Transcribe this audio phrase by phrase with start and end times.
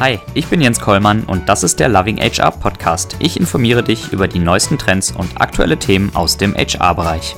[0.00, 3.16] Hi, ich bin Jens Kollmann und das ist der Loving HR Podcast.
[3.18, 7.34] Ich informiere dich über die neuesten Trends und aktuelle Themen aus dem HR-Bereich.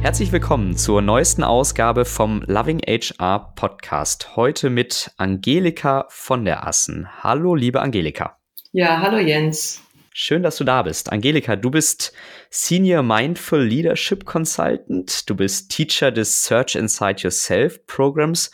[0.00, 4.34] Herzlich willkommen zur neuesten Ausgabe vom Loving HR Podcast.
[4.36, 7.06] Heute mit Angelika von der Assen.
[7.22, 8.38] Hallo, liebe Angelika.
[8.72, 9.82] Ja, hallo Jens.
[10.22, 11.10] Schön, dass du da bist.
[11.10, 12.12] Angelika, du bist
[12.50, 18.50] Senior Mindful Leadership Consultant, du bist Teacher des Search Inside Yourself Programs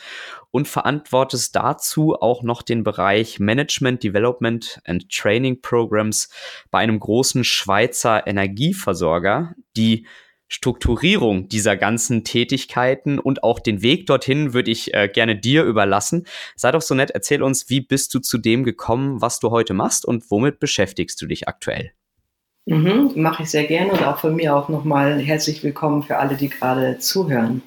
[0.52, 6.28] und verantwortest dazu auch noch den Bereich Management, Development and Training Programs
[6.70, 10.06] bei einem großen Schweizer Energieversorger, die
[10.48, 16.26] Strukturierung dieser ganzen Tätigkeiten und auch den Weg dorthin würde ich äh, gerne dir überlassen.
[16.54, 19.74] Sei doch so nett, erzähl uns, wie bist du zu dem gekommen, was du heute
[19.74, 21.92] machst und womit beschäftigst du dich aktuell?
[22.66, 26.36] Mhm, Mache ich sehr gerne und auch von mir auch nochmal herzlich willkommen für alle,
[26.36, 27.62] die gerade zuhören.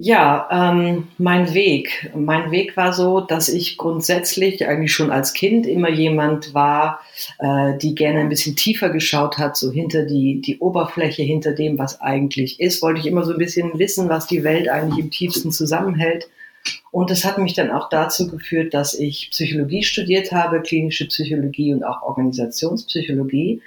[0.00, 2.12] Ja, ähm, mein Weg.
[2.14, 7.00] Mein Weg war so, dass ich grundsätzlich eigentlich schon als Kind immer jemand war,
[7.40, 11.78] äh, die gerne ein bisschen tiefer geschaut hat, so hinter die, die Oberfläche, hinter dem,
[11.78, 12.80] was eigentlich ist.
[12.80, 16.28] Wollte ich immer so ein bisschen wissen, was die Welt eigentlich im tiefsten zusammenhält.
[16.92, 21.74] Und das hat mich dann auch dazu geführt, dass ich Psychologie studiert habe, klinische Psychologie
[21.74, 23.62] und auch Organisationspsychologie.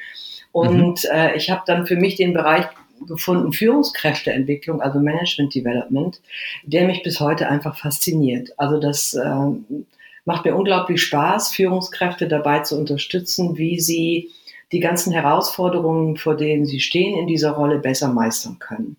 [0.53, 1.09] Und mhm.
[1.11, 2.67] äh, ich habe dann für mich den Bereich
[3.07, 6.21] gefunden, Führungskräfteentwicklung, also Management Development,
[6.63, 8.49] der mich bis heute einfach fasziniert.
[8.57, 9.85] Also das äh,
[10.25, 14.31] macht mir unglaublich Spaß, Führungskräfte dabei zu unterstützen, wie sie
[14.71, 18.95] die ganzen Herausforderungen, vor denen sie stehen, in dieser Rolle besser meistern können.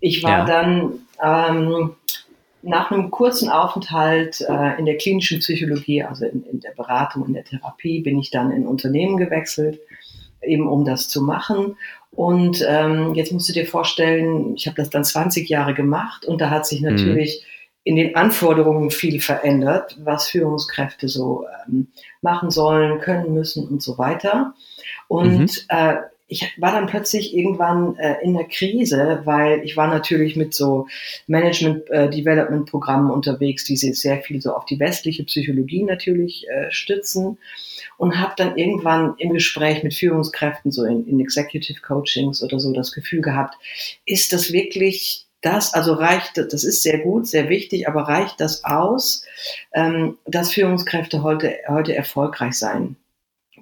[0.00, 0.44] Ich war ja.
[0.44, 0.92] dann
[1.22, 1.90] ähm,
[2.62, 7.34] nach einem kurzen Aufenthalt äh, in der klinischen Psychologie, also in, in der Beratung, in
[7.34, 9.80] der Therapie, bin ich dann in Unternehmen gewechselt,
[10.42, 11.76] eben um das zu machen
[12.10, 16.40] und ähm, jetzt musst du dir vorstellen, ich habe das dann 20 Jahre gemacht und
[16.40, 16.90] da hat sich mhm.
[16.90, 17.80] natürlich mhm.
[17.84, 21.88] in den Anforderungen viel verändert, was Führungskräfte so ähm,
[22.20, 24.54] machen sollen, können müssen und so weiter.
[25.08, 25.48] Und mhm.
[25.68, 25.96] äh,
[26.30, 30.86] ich war dann plötzlich irgendwann äh, in der Krise, weil ich war natürlich mit so
[31.26, 32.08] Management äh,
[33.10, 37.36] unterwegs, die sehr viel so auf die westliche Psychologie natürlich äh, stützen
[37.98, 42.72] und habe dann irgendwann im Gespräch mit Führungskräften, so in, in Executive Coachings oder so,
[42.72, 43.56] das Gefühl gehabt,
[44.06, 48.62] ist das wirklich das, also reicht, das ist sehr gut, sehr wichtig, aber reicht das
[48.64, 49.24] aus,
[49.74, 52.96] ähm, dass Führungskräfte heute, heute erfolgreich sein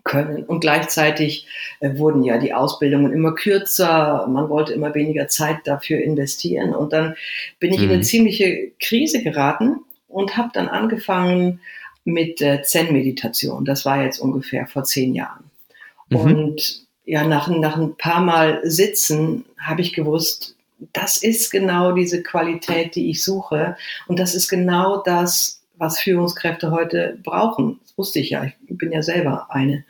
[0.04, 0.44] können.
[0.44, 1.46] Und gleichzeitig
[1.80, 6.74] äh, wurden ja die Ausbildungen immer kürzer, man wollte immer weniger Zeit dafür investieren.
[6.74, 7.14] Und dann
[7.58, 7.84] bin ich mhm.
[7.84, 8.04] in eine mhm.
[8.04, 11.60] ziemliche Krise geraten und habe dann angefangen,
[12.08, 13.64] mit äh, Zen-Meditation.
[13.64, 15.50] Das war jetzt ungefähr vor zehn Jahren.
[16.08, 16.16] Mhm.
[16.16, 20.56] Und ja, nach, nach ein paar Mal Sitzen habe ich gewusst,
[20.92, 23.76] das ist genau diese Qualität, die ich suche.
[24.06, 27.80] Und das ist genau das, was Führungskräfte heute brauchen.
[27.82, 28.44] Das wusste ich ja.
[28.44, 29.84] Ich bin ja selber eine.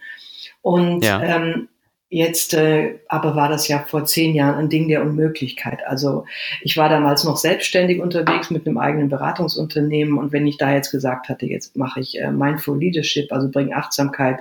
[0.63, 1.23] Und ja.
[1.23, 1.69] ähm,
[2.11, 5.87] Jetzt äh, aber war das ja vor zehn Jahren ein Ding der Unmöglichkeit.
[5.87, 6.25] Also
[6.63, 10.91] ich war damals noch selbstständig unterwegs mit einem eigenen Beratungsunternehmen und wenn ich da jetzt
[10.91, 14.39] gesagt hatte, jetzt mache ich äh, Mindful Leadership, also bringe Achtsamkeit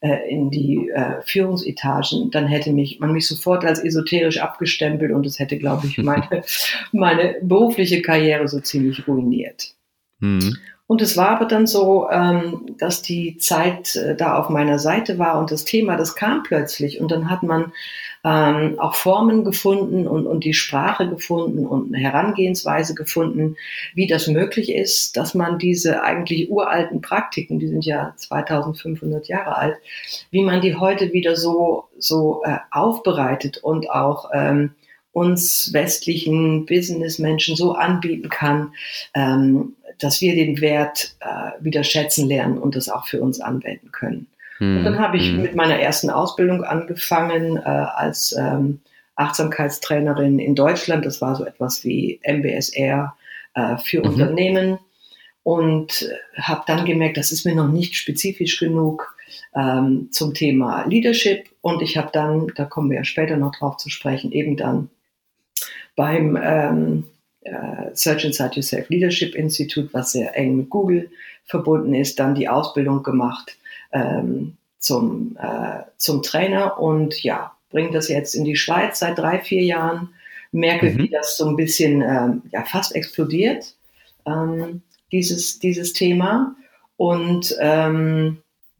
[0.00, 5.26] äh, in die äh, Führungsetagen, dann hätte mich man mich sofort als esoterisch abgestempelt und
[5.26, 6.44] es hätte, glaube ich, meine,
[6.92, 9.74] meine berufliche Karriere so ziemlich ruiniert.
[10.22, 10.56] Mhm.
[10.86, 15.18] Und es war aber dann so, ähm, dass die Zeit äh, da auf meiner Seite
[15.18, 17.00] war und das Thema, das kam plötzlich.
[17.00, 17.72] Und dann hat man
[18.24, 23.56] ähm, auch Formen gefunden und, und die Sprache gefunden und eine Herangehensweise gefunden,
[23.94, 29.56] wie das möglich ist, dass man diese eigentlich uralten Praktiken, die sind ja 2500 Jahre
[29.56, 29.76] alt,
[30.30, 34.72] wie man die heute wieder so, so äh, aufbereitet und auch ähm,
[35.12, 38.72] uns westlichen Businessmenschen so anbieten kann,
[39.14, 43.92] ähm, dass wir den Wert äh, wieder schätzen lernen und das auch für uns anwenden
[43.92, 44.26] können.
[44.58, 44.78] Mhm.
[44.78, 45.42] Und dann habe ich mhm.
[45.42, 48.80] mit meiner ersten Ausbildung angefangen äh, als ähm,
[49.16, 51.04] Achtsamkeitstrainerin in Deutschland.
[51.04, 53.14] Das war so etwas wie MBSR
[53.54, 54.06] äh, für mhm.
[54.06, 54.78] Unternehmen
[55.42, 59.16] und habe dann gemerkt, das ist mir noch nicht spezifisch genug
[59.54, 61.48] ähm, zum Thema Leadership.
[61.60, 64.88] Und ich habe dann, da kommen wir ja später noch drauf zu sprechen, eben dann
[65.96, 67.11] beim ähm, äh,
[67.94, 71.10] Search Inside Yourself Leadership Institute, was sehr eng mit Google
[71.44, 73.56] verbunden ist, dann die Ausbildung gemacht
[73.92, 79.40] ähm, zum, äh, zum Trainer und ja, bringe das jetzt in die Schweiz seit drei,
[79.40, 80.10] vier Jahren,
[80.52, 80.98] merke, mhm.
[80.98, 83.74] wie das so ein bisschen ähm, ja, fast explodiert,
[84.26, 86.54] ähm, dieses, dieses Thema.
[86.96, 88.38] Und ähm,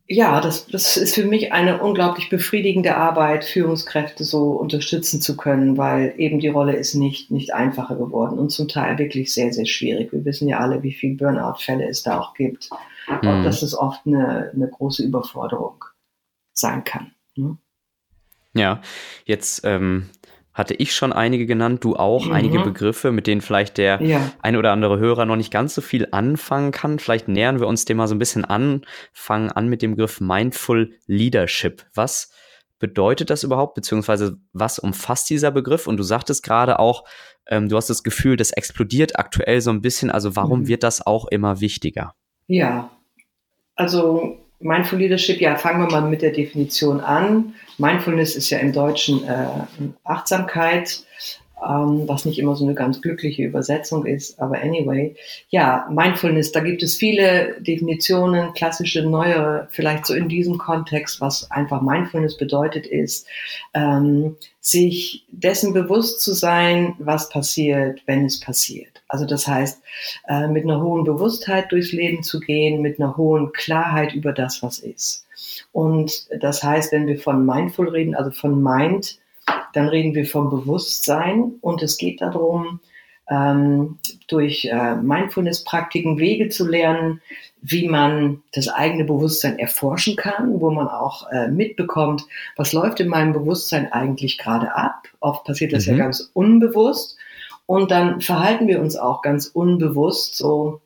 [0.08, 5.78] ja, das, das ist für mich eine unglaublich befriedigende Arbeit, Führungskräfte so unterstützen zu können,
[5.78, 9.66] weil eben die Rolle ist nicht, nicht einfacher geworden und zum Teil wirklich sehr, sehr
[9.66, 10.12] schwierig.
[10.12, 12.68] Wir wissen ja alle, wie viele Burnout-Fälle es da auch gibt
[13.08, 13.28] mhm.
[13.28, 15.84] und dass es oft eine, eine große Überforderung
[16.52, 17.12] sein kann.
[17.36, 17.56] Ne?
[18.54, 18.82] Ja,
[19.24, 20.10] jetzt ähm,
[20.54, 22.32] hatte ich schon einige genannt, du auch, mhm.
[22.32, 24.32] einige Begriffe, mit denen vielleicht der ja.
[24.42, 26.98] ein oder andere Hörer noch nicht ganz so viel anfangen kann.
[26.98, 30.20] Vielleicht nähern wir uns dem mal so ein bisschen an, fangen an mit dem Begriff
[30.20, 31.86] Mindful Leadership.
[31.94, 32.30] Was
[32.78, 35.86] bedeutet das überhaupt, beziehungsweise was umfasst dieser Begriff?
[35.86, 37.04] Und du sagtest gerade auch,
[37.46, 40.10] ähm, du hast das Gefühl, das explodiert aktuell so ein bisschen.
[40.10, 40.68] Also warum mhm.
[40.68, 42.14] wird das auch immer wichtiger?
[42.46, 42.90] Ja,
[43.74, 47.54] also Mindful Leadership, ja, fangen wir mal mit der Definition an.
[47.78, 49.46] Mindfulness ist ja im Deutschen äh,
[50.04, 51.04] Achtsamkeit,
[51.64, 55.14] ähm, was nicht immer so eine ganz glückliche Übersetzung ist, aber anyway.
[55.48, 61.50] Ja, Mindfulness, da gibt es viele Definitionen, klassische, neuere, vielleicht so in diesem Kontext, was
[61.50, 63.26] einfach Mindfulness bedeutet ist,
[63.74, 68.91] ähm, sich dessen bewusst zu sein, was passiert, wenn es passiert.
[69.12, 69.82] Also das heißt,
[70.26, 74.62] äh, mit einer hohen Bewusstheit durchs Leben zu gehen, mit einer hohen Klarheit über das,
[74.62, 75.26] was ist.
[75.70, 79.18] Und das heißt, wenn wir von Mindful reden, also von Mind,
[79.74, 82.80] dann reden wir vom Bewusstsein und es geht darum,
[83.28, 83.98] ähm,
[84.28, 87.20] durch äh, Mindfulness-Praktiken Wege zu lernen,
[87.60, 92.24] wie man das eigene Bewusstsein erforschen kann, wo man auch äh, mitbekommt,
[92.56, 95.06] was läuft in meinem Bewusstsein eigentlich gerade ab.
[95.20, 95.92] Oft passiert das mhm.
[95.92, 97.18] ja ganz unbewusst.
[97.66, 100.80] Und dann verhalten wir uns auch ganz unbewusst so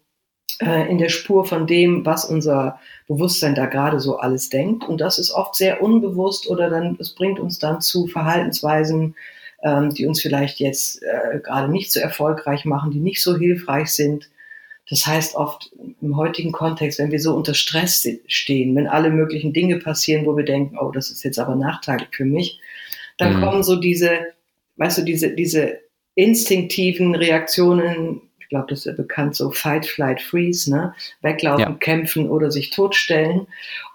[0.61, 2.79] äh, in der Spur von dem, was unser
[3.09, 4.85] Bewusstsein da gerade so alles denkt.
[4.85, 9.17] Und das ist oft sehr unbewusst oder dann, es bringt uns dann zu Verhaltensweisen,
[9.63, 13.89] ähm, die uns vielleicht jetzt äh, gerade nicht so erfolgreich machen, die nicht so hilfreich
[13.89, 14.31] sind.
[14.89, 15.71] Das heißt oft
[16.01, 20.37] im heutigen Kontext, wenn wir so unter Stress stehen, wenn alle möglichen Dinge passieren, wo
[20.37, 22.61] wir denken, oh, das ist jetzt aber nachteilig für mich,
[23.19, 23.43] dann mhm.
[23.43, 24.21] kommen so diese,
[24.77, 25.81] weißt du, diese, diese
[26.17, 30.95] instinktiven Reaktionen, ich glaube, das ist ja bekannt, so Fight, Flight, Freeze, ne?
[31.21, 31.73] Weglaufen, ja.
[31.79, 33.47] kämpfen oder sich totstellen.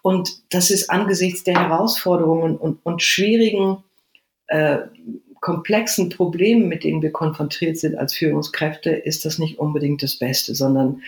[0.01, 3.77] Und das ist angesichts der Herausforderungen und, und schwierigen,
[4.47, 4.79] äh,
[5.39, 10.53] komplexen Problemen, mit denen wir konfrontiert sind als Führungskräfte, ist das nicht unbedingt das Beste,
[10.53, 11.01] sondern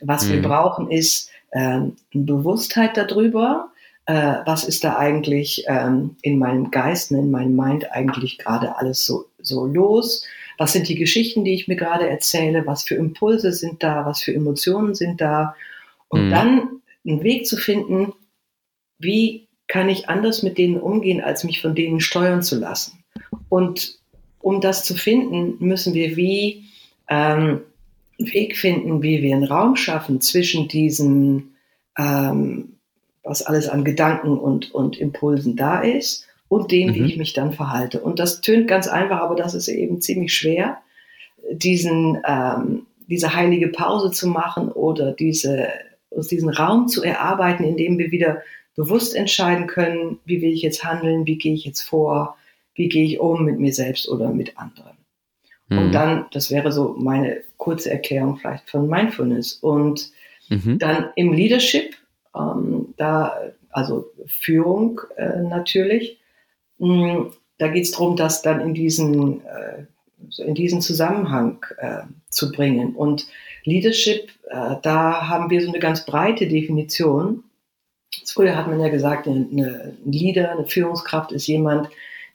[0.00, 0.32] was mhm.
[0.34, 3.70] wir brauchen, ist äh, eine Bewusstheit darüber,
[4.04, 9.06] äh, was ist da eigentlich ähm, in meinem Geist, in meinem Mind eigentlich gerade alles
[9.06, 10.24] so, so los
[10.58, 14.22] was sind die Geschichten, die ich mir gerade erzähle, was für Impulse sind da, was
[14.22, 15.54] für Emotionen sind da.
[16.08, 16.30] Und mhm.
[16.30, 16.68] dann
[17.06, 18.12] einen Weg zu finden,
[18.98, 23.04] wie kann ich anders mit denen umgehen, als mich von denen steuern zu lassen.
[23.48, 23.98] Und
[24.40, 26.64] um das zu finden, müssen wir wie
[27.08, 27.60] ähm,
[28.18, 31.54] einen Weg finden, wie wir einen Raum schaffen zwischen diesen,
[31.96, 32.78] ähm,
[33.22, 36.94] was alles an Gedanken und, und Impulsen da ist und dem, mhm.
[36.94, 38.00] wie ich mich dann verhalte.
[38.00, 40.78] Und das tönt ganz einfach, aber das ist eben ziemlich schwer,
[41.50, 45.68] diesen, ähm, diese heilige Pause zu machen oder diese,
[46.10, 48.42] uns diesen Raum zu erarbeiten, in dem wir wieder
[48.76, 52.36] bewusst entscheiden können, wie will ich jetzt handeln, wie gehe ich jetzt vor,
[52.74, 54.96] wie gehe ich um mit mir selbst oder mit anderen.
[55.68, 55.78] Mhm.
[55.78, 59.54] Und dann, das wäre so meine kurze Erklärung vielleicht von Mindfulness.
[59.54, 60.10] Und
[60.48, 60.78] mhm.
[60.78, 61.96] dann im Leadership,
[62.36, 63.36] ähm, da,
[63.70, 66.17] also Führung äh, natürlich,
[66.78, 69.84] da geht es darum, das dann in diesen, äh,
[70.42, 72.94] in diesen Zusammenhang äh, zu bringen.
[72.94, 73.26] Und
[73.64, 77.44] Leadership, äh, da haben wir so eine ganz breite Definition.
[78.26, 81.88] Früher hat man ja gesagt, eine, ein Leader, eine Führungskraft ist jemand,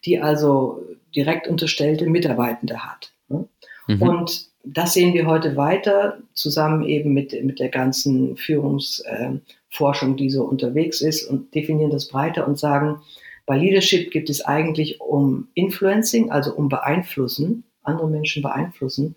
[0.06, 0.84] die also
[1.16, 3.14] direkt unterstellte Mitarbeitende hat.
[3.30, 3.48] Ne?
[3.88, 4.02] Mhm.
[4.02, 10.46] Und das sehen wir heute weiter, zusammen eben mit, mit der ganzen Führungsforschung, die so
[10.46, 13.02] unterwegs ist und definieren das breiter und sagen,
[13.46, 19.16] bei Leadership geht es eigentlich um Influencing, also um Beeinflussen, andere Menschen beeinflussen.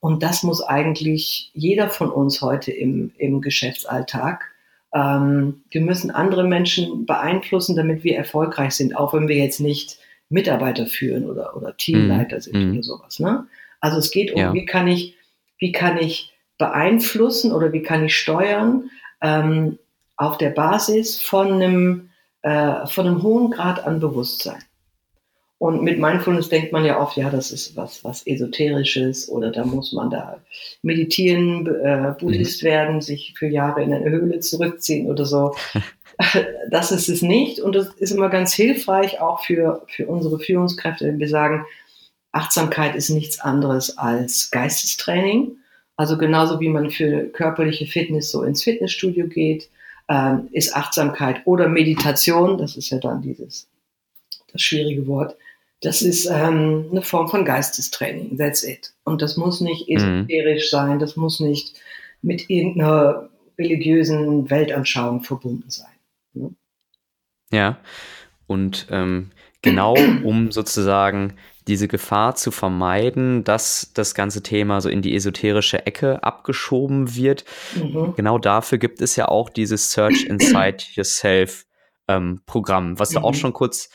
[0.00, 4.44] Und das muss eigentlich jeder von uns heute im, im Geschäftsalltag.
[4.94, 9.98] Ähm, wir müssen andere Menschen beeinflussen, damit wir erfolgreich sind, auch wenn wir jetzt nicht
[10.28, 12.72] Mitarbeiter führen oder, oder Teamleiter sind mm.
[12.72, 13.18] oder sowas.
[13.18, 13.46] Ne?
[13.80, 14.52] Also es geht um, ja.
[14.52, 15.16] wie kann ich,
[15.58, 18.90] wie kann ich beeinflussen oder wie kann ich steuern
[19.20, 19.78] ähm,
[20.16, 22.10] auf der Basis von einem
[22.44, 24.62] äh, von einem hohen Grad an Bewusstsein.
[25.56, 29.64] Und mit Mindfulness denkt man ja oft, ja, das ist was, was Esoterisches oder da
[29.64, 30.42] muss man da
[30.82, 32.66] meditieren, äh, Buddhist mhm.
[32.66, 35.54] werden, sich für Jahre in eine Höhle zurückziehen oder so.
[36.70, 37.60] das ist es nicht.
[37.60, 41.64] Und das ist immer ganz hilfreich auch für, für unsere Führungskräfte, wenn wir sagen,
[42.30, 45.52] Achtsamkeit ist nichts anderes als Geistestraining.
[45.96, 49.70] Also genauso wie man für körperliche Fitness so ins Fitnessstudio geht,
[50.08, 53.68] ähm, ist Achtsamkeit oder Meditation, das ist ja dann dieses,
[54.52, 55.36] das schwierige Wort,
[55.80, 58.94] das ist ähm, eine Form von Geistestraining, that's it.
[59.04, 59.96] Und das muss nicht mhm.
[59.96, 60.76] esoterisch mhm.
[60.76, 61.74] sein, das muss nicht
[62.22, 65.92] mit irgendeiner religiösen Weltanschauung verbunden sein.
[66.32, 66.54] Ne?
[67.50, 67.78] Ja,
[68.46, 69.30] und ähm,
[69.62, 69.94] genau
[70.24, 71.34] um sozusagen
[71.66, 77.44] diese Gefahr zu vermeiden, dass das ganze Thema so in die esoterische Ecke abgeschoben wird.
[77.74, 78.14] Mhm.
[78.16, 81.64] Genau dafür gibt es ja auch dieses Search Inside Yourself
[82.08, 83.36] ähm, Programm, was du auch mhm.
[83.36, 83.88] schon kurz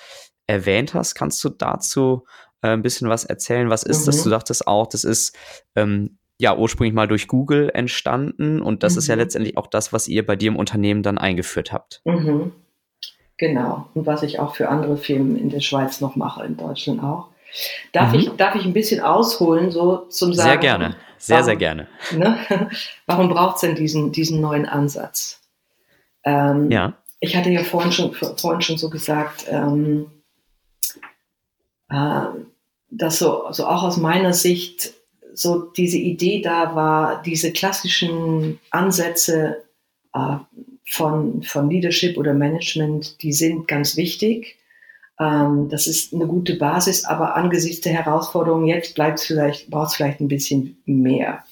[0.48, 1.14] erwähnt hast.
[1.14, 2.26] Kannst du dazu
[2.62, 3.70] äh, ein bisschen was erzählen?
[3.70, 4.06] Was ist mhm.
[4.08, 4.24] das?
[4.24, 5.38] Du sagtest auch, das ist
[5.76, 9.22] ähm, ja ursprünglich mal durch Google entstanden und das ist ja mhm.
[9.22, 12.02] letztendlich auch das, was ihr bei dir im Unternehmen dann eingeführt habt.
[12.06, 12.52] Mhm.
[13.38, 13.88] Genau.
[13.94, 17.30] Und was ich auch für andere Firmen in der Schweiz noch mache, in Deutschland auch.
[17.91, 18.20] Darf, mhm.
[18.20, 20.50] ich, darf ich ein bisschen ausholen, so zum Sagen?
[20.50, 21.88] Sehr gerne, sehr, warum, sehr gerne.
[22.12, 22.70] Ne?
[23.06, 25.41] Warum braucht es denn diesen, diesen neuen Ansatz?
[26.24, 26.94] Ähm, ja.
[27.20, 30.10] Ich hatte ja vorhin schon, vorhin schon so gesagt, ähm,
[31.89, 32.22] äh,
[32.91, 34.94] dass so, so auch aus meiner Sicht
[35.34, 39.63] so diese Idee da war, diese klassischen Ansätze
[40.13, 40.38] äh,
[40.86, 44.59] von, von Leadership oder Management, die sind ganz wichtig.
[45.20, 49.96] Ähm, das ist eine gute Basis, aber angesichts der Herausforderungen jetzt bleibt vielleicht, braucht es
[49.96, 51.44] vielleicht ein bisschen mehr.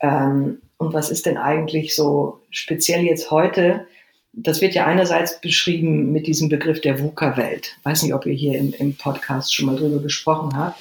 [0.00, 3.86] Ähm, und was ist denn eigentlich so speziell jetzt heute?
[4.32, 7.76] Das wird ja einerseits beschrieben mit diesem Begriff der VUCA-Welt.
[7.82, 10.78] Weiß nicht, ob ihr hier im, im Podcast schon mal drüber gesprochen habt.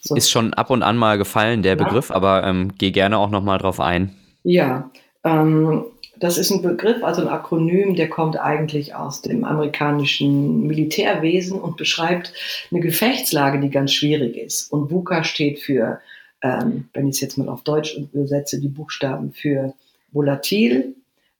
[0.00, 0.16] So.
[0.16, 1.84] Ist schon ab und an mal gefallen, der ja.
[1.84, 4.14] Begriff, aber ähm, geh gerne auch nochmal drauf ein.
[4.42, 4.90] Ja,
[5.24, 5.84] ähm,
[6.22, 11.76] das ist ein Begriff, also ein Akronym, der kommt eigentlich aus dem amerikanischen Militärwesen und
[11.76, 12.32] beschreibt
[12.70, 14.70] eine Gefechtslage, die ganz schwierig ist.
[14.70, 16.00] Und VUCA steht für,
[16.40, 19.74] ähm, wenn ich es jetzt mal auf Deutsch übersetze, die Buchstaben für
[20.12, 20.94] volatil,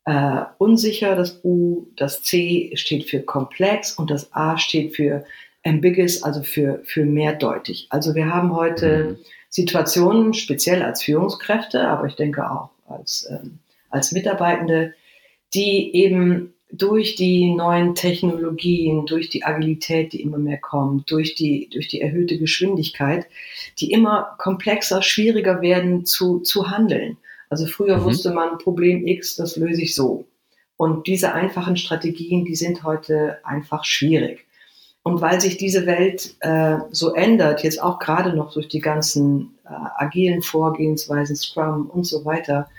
[0.05, 5.25] äh, unsicher, das U, das C steht für komplex und das A steht für
[5.65, 7.87] ambiguous, also für, für mehrdeutig.
[7.91, 9.25] Also wir haben heute mhm.
[9.49, 13.61] Situationen, speziell als Führungskräfte, aber ich denke auch als ähm,
[13.93, 14.95] als Mitarbeitende,
[15.55, 21.69] die eben durch die neuen Technologien, durch die Agilität, die immer mehr kommt, durch die,
[21.71, 23.27] durch die erhöhte Geschwindigkeit,
[23.79, 27.19] die immer komplexer, schwieriger werden zu, zu handeln.
[27.51, 28.05] Also früher mhm.
[28.05, 30.27] wusste man, Problem X, das löse ich so.
[30.79, 34.47] Und diese einfachen Strategien, die sind heute einfach schwierig.
[35.03, 39.59] Und weil sich diese Welt äh, so ändert, jetzt auch gerade noch durch die ganzen
[39.65, 42.71] äh, agilen Vorgehensweisen, Scrum und so weiter,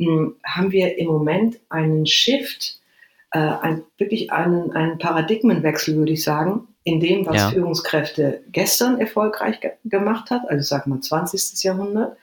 [0.00, 2.78] haben wir im Moment einen Shift,
[3.32, 7.50] äh, ein, wirklich einen, einen Paradigmenwechsel, würde ich sagen, in dem, was ja.
[7.50, 11.62] Führungskräfte gestern erfolgreich ge gemacht hat, also sag mal 20.
[11.62, 12.16] Jahrhundert,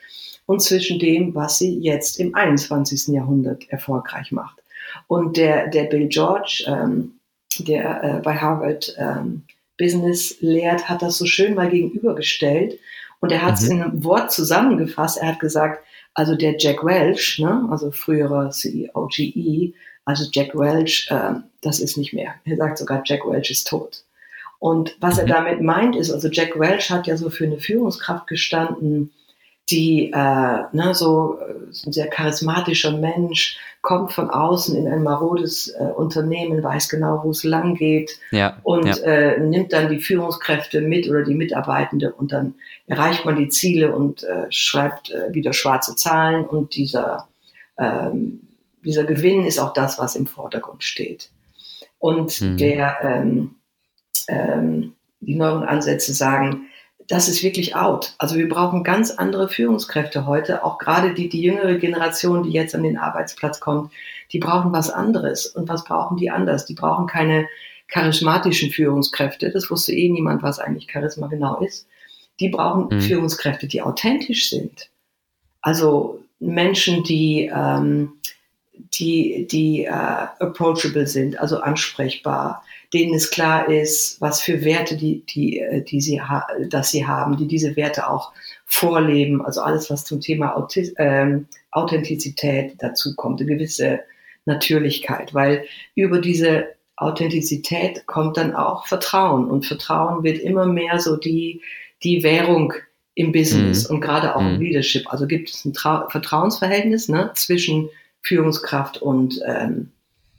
[0.46, 3.08] und zwischen dem, was sie jetzt im 21.
[3.14, 4.62] Jahrhundert erfolgreich macht.
[5.08, 7.20] Und der, der Bill George, ähm,
[7.60, 9.44] der äh, bei Harvard ähm,
[9.78, 12.80] Business lehrt, hat das so schön mal gegenübergestellt.
[13.20, 13.72] Und er hat es mhm.
[13.72, 15.18] in einem Wort zusammengefasst.
[15.18, 15.85] Er hat gesagt,
[16.16, 19.74] also der Jack Welch, ne, also früherer CEO GE,
[20.06, 22.36] also Jack Welch, äh, das ist nicht mehr.
[22.46, 24.04] Er sagt sogar, Jack Welch ist tot.
[24.60, 25.30] Und was er mhm.
[25.30, 29.12] damit meint, ist, also Jack Welch hat ja so für eine Führungskraft gestanden,
[29.70, 35.68] die äh, ne, so äh, ein sehr charismatischer Mensch, kommt von außen in ein marodes
[35.68, 38.96] äh, Unternehmen, weiß genau, wo es lang geht ja, und ja.
[39.04, 42.56] Äh, nimmt dann die Führungskräfte mit oder die Mitarbeitende und dann
[42.88, 47.28] erreicht man die Ziele und äh, schreibt äh, wieder schwarze Zahlen und dieser,
[47.78, 48.42] ähm,
[48.84, 51.30] dieser Gewinn ist auch das, was im Vordergrund steht.
[52.00, 52.58] Und mhm.
[52.58, 53.56] der, ähm,
[54.28, 56.70] ähm, die neuen Ansätze sagen,
[57.08, 58.16] das ist wirklich out.
[58.18, 62.74] Also wir brauchen ganz andere Führungskräfte heute, auch gerade die, die jüngere Generation, die jetzt
[62.74, 63.92] an den Arbeitsplatz kommt,
[64.32, 65.46] die brauchen was anderes.
[65.46, 66.66] Und was brauchen die anders?
[66.66, 67.48] Die brauchen keine
[67.88, 69.52] charismatischen Führungskräfte.
[69.52, 71.88] Das wusste eh niemand, was eigentlich Charisma genau ist.
[72.40, 73.02] Die brauchen mhm.
[73.02, 74.90] Führungskräfte, die authentisch sind.
[75.62, 78.14] Also Menschen, die, ähm,
[78.78, 82.64] die, die äh, approachable sind, also ansprechbar,
[82.94, 86.22] denen es klar ist, was für Werte die, die, äh, die sie,
[86.70, 88.32] dass sie haben, die diese Werte auch
[88.66, 89.44] vorleben.
[89.44, 94.00] Also alles, was zum Thema Autis ähm, Authentizität dazu kommt, eine gewisse
[94.46, 95.66] Natürlichkeit, weil
[95.96, 96.68] über diese
[96.98, 101.62] Authentizität kommt dann auch Vertrauen und Vertrauen wird immer mehr so die,
[102.04, 102.74] die Währung
[103.16, 103.96] im Business mhm.
[103.96, 104.56] und gerade auch mhm.
[104.56, 105.12] im Leadership.
[105.12, 107.90] Also gibt es ein Trau Vertrauensverhältnis ne, zwischen
[108.26, 109.92] Führungskraft und ähm,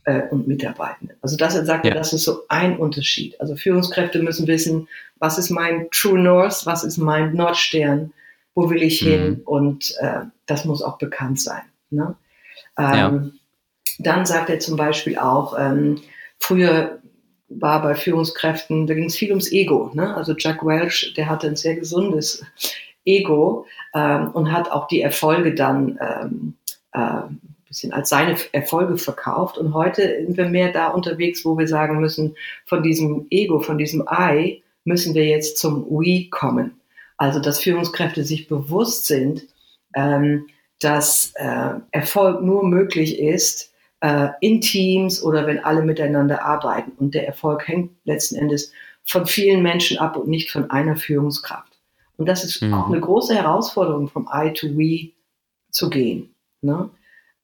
[0.04, 1.16] äh, und Mitarbeitende.
[1.20, 1.94] Also das sagt ja.
[1.94, 3.38] das ist so ein Unterschied.
[3.40, 4.88] Also Führungskräfte müssen wissen,
[5.18, 8.12] was ist mein True North, was ist mein Nordstern,
[8.54, 9.08] wo will ich mhm.
[9.08, 11.62] hin und äh, das muss auch bekannt sein.
[11.90, 12.14] Ne?
[12.78, 13.30] Ähm, ja.
[13.98, 16.00] dann sagt er zum Beispiel auch, ähm,
[16.38, 16.98] früher
[17.48, 19.90] war bei Führungskräften, da ging es viel ums Ego.
[19.94, 20.16] Ne?
[20.16, 22.44] Also Jack Welch, der hatte ein sehr gesundes
[23.04, 26.54] Ego ähm, und hat auch die Erfolge dann ähm,
[26.92, 27.22] äh,
[27.76, 29.58] bisschen als seine Erfolge verkauft.
[29.58, 33.76] Und heute sind wir mehr da unterwegs, wo wir sagen müssen, von diesem Ego, von
[33.76, 36.80] diesem I, müssen wir jetzt zum We kommen.
[37.18, 39.46] Also, dass Führungskräfte sich bewusst sind,
[39.94, 40.46] ähm,
[40.80, 46.92] dass äh, Erfolg nur möglich ist äh, in Teams oder wenn alle miteinander arbeiten.
[46.98, 48.72] Und der Erfolg hängt letzten Endes
[49.04, 51.78] von vielen Menschen ab und nicht von einer Führungskraft.
[52.16, 52.72] Und das ist mhm.
[52.72, 55.10] auch eine große Herausforderung, vom I to We
[55.70, 56.34] zu gehen.
[56.62, 56.90] Ne?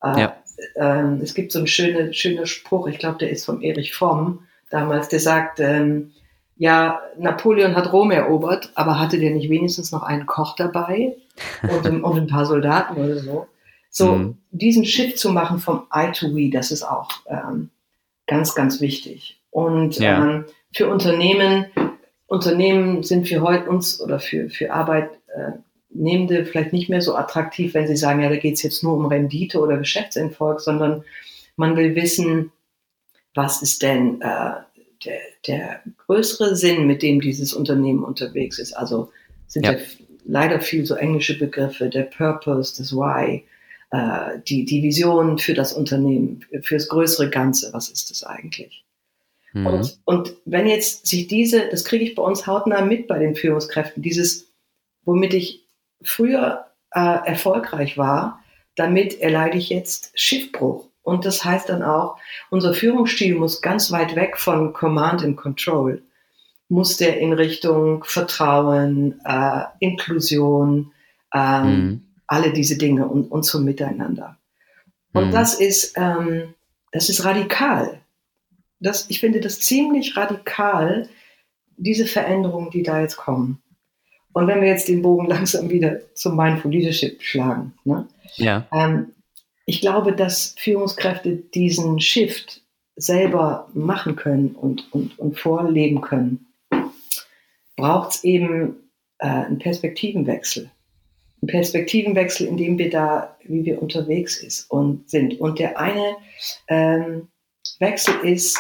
[0.03, 0.37] Äh, ja.
[0.77, 4.47] Ähm, es gibt so einen schönen, schönen Spruch, ich glaube, der ist von Erich Fromm
[4.71, 6.13] damals, der sagt, ähm,
[6.57, 11.17] ja, Napoleon hat Rom erobert, aber hatte der nicht wenigstens noch einen Koch dabei
[11.63, 13.47] und, und ein paar Soldaten oder so?
[13.91, 14.39] So, mhm.
[14.51, 17.71] diesen Shift zu machen vom I to We, das ist auch ähm,
[18.27, 19.41] ganz, ganz wichtig.
[19.51, 20.25] Und ja.
[20.25, 21.67] ähm, für Unternehmen,
[22.27, 24.73] Unternehmen sind für heute uns oder für, für
[25.93, 28.95] Arbeitnehmende vielleicht nicht mehr so attraktiv, wenn sie sagen, ja, da geht es jetzt nur
[28.95, 31.05] um Rendite oder Geschäftserfolg, sondern
[31.57, 32.51] man will wissen,
[33.35, 34.53] was ist denn äh,
[35.05, 38.73] der, der größere Sinn, mit dem dieses Unternehmen unterwegs ist.
[38.73, 39.11] Also
[39.47, 39.73] sind ja.
[39.73, 39.79] ja
[40.25, 43.45] leider viel so englische Begriffe, der Purpose, das Why,
[43.91, 48.85] äh, die, die Vision für das Unternehmen, fürs größere Ganze, was ist das eigentlich?
[49.53, 49.67] Mhm.
[49.67, 53.35] Und, und wenn jetzt sich diese, das kriege ich bei uns hautnah mit bei den
[53.35, 54.51] Führungskräften, dieses,
[55.05, 55.62] womit ich
[56.05, 58.41] früher äh, erfolgreich war,
[58.77, 60.89] damit erleide ich jetzt Schiffbruch.
[61.03, 62.17] Und das heißt dann auch,
[62.51, 66.03] unser Führungsstil muss ganz weit weg von Command and Control.
[66.69, 70.93] Muss der in Richtung Vertrauen, äh, Inklusion,
[71.35, 72.03] ähm, mhm.
[72.27, 74.39] alle diese Dinge und, und zum Miteinander.
[75.13, 75.33] Und mhm.
[75.33, 76.55] das ist, ähm,
[76.93, 78.01] das ist radikal.
[78.81, 81.09] Das, ich finde das ziemlich radikal,
[81.77, 83.63] diese Veränderungen, die da jetzt kommen.
[84.33, 88.07] Und wenn wir jetzt den Bogen langsam wieder zum Mindful Leadership schlagen, ne?
[88.37, 88.67] ja.
[88.73, 89.13] Ähm,
[89.65, 92.63] ich glaube, dass Führungskräfte diesen Shift
[92.97, 96.47] selber machen können und, und, und vorleben können,
[97.77, 98.77] braucht es eben
[99.19, 100.71] äh, einen Perspektivenwechsel.
[101.41, 105.41] Einen Perspektivenwechsel, in dem wir da, wie wir unterwegs ist und sind.
[105.41, 106.17] Und der eine
[106.69, 107.29] ähm,
[107.79, 108.59] Wechsel ist,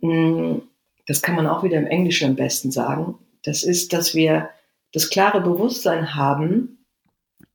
[0.00, 0.62] mh, hm,
[1.06, 4.50] das kann man auch wieder im Englischen am besten sagen, das ist, dass wir
[4.92, 6.80] das klare Bewusstsein haben,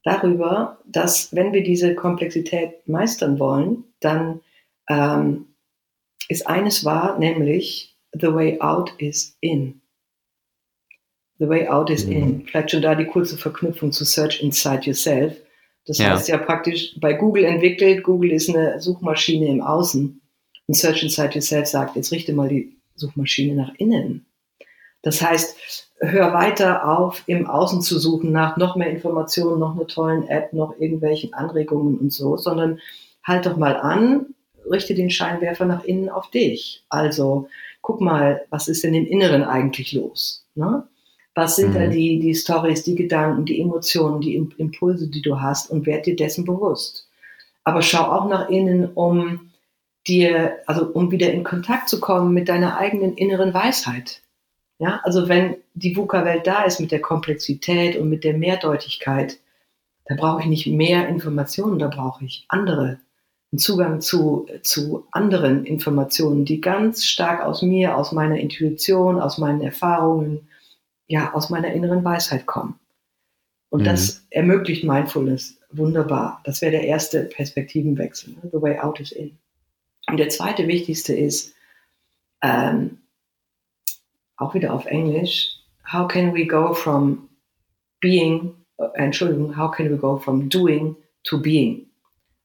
[0.05, 4.41] darüber, dass wenn wir diese Komplexität meistern wollen, dann
[4.87, 5.47] ähm,
[6.29, 9.81] ist eines wahr, nämlich the way out is in.
[11.39, 12.11] The way out is mhm.
[12.11, 12.45] in.
[12.45, 15.35] Vielleicht schon da die kurze Verknüpfung zu Search Inside Yourself.
[15.85, 16.11] Das ja.
[16.11, 20.21] heißt ja praktisch bei Google entwickelt, Google ist eine Suchmaschine im Außen
[20.67, 24.25] und Search Inside Yourself sagt, jetzt richte mal die Suchmaschine nach innen.
[25.05, 29.85] Das heißt, hör weiter auf, im Außen zu suchen nach noch mehr Informationen, noch einer
[29.85, 32.79] tollen App, noch irgendwelchen Anregungen und so, sondern
[33.23, 34.25] halt doch mal an,
[34.69, 36.83] richte den Scheinwerfer nach innen auf dich.
[36.89, 37.49] Also
[37.81, 40.43] guck mal, was ist denn im Inneren eigentlich los?
[40.55, 40.83] Ne?
[41.35, 41.73] Was sind mhm.
[41.75, 46.07] da die, die Stories, die Gedanken, die Emotionen, die Impulse, die du hast und werd
[46.07, 47.07] dir dessen bewusst.
[47.63, 49.51] Aber schau auch nach innen, um
[50.07, 54.23] dir, also um wieder in Kontakt zu kommen mit deiner eigenen inneren Weisheit.
[54.77, 59.39] Ja, also wenn die VUCA-Welt da ist mit der Komplexität und mit der Mehrdeutigkeit,
[60.05, 62.99] da brauche ich nicht mehr Informationen, da brauche ich andere.
[63.51, 69.37] Einen Zugang zu, zu anderen Informationen, die ganz stark aus mir, aus meiner Intuition, aus
[69.37, 70.49] meinen Erfahrungen,
[71.07, 72.79] ja, aus meiner inneren Weisheit kommen.
[73.69, 73.85] Und mhm.
[73.85, 76.41] das ermöglicht Mindfulness wunderbar.
[76.43, 78.33] Das wäre der erste Perspektivenwechsel.
[78.33, 78.49] Ne?
[78.51, 79.37] The way out is in.
[80.07, 81.55] Und der zweite wichtigste ist,
[82.41, 82.99] ähm,
[84.37, 85.59] auch wieder auf Englisch,
[85.91, 87.29] how can we go from
[87.99, 91.85] being, äh, Entschuldigung, how can we go from doing to being?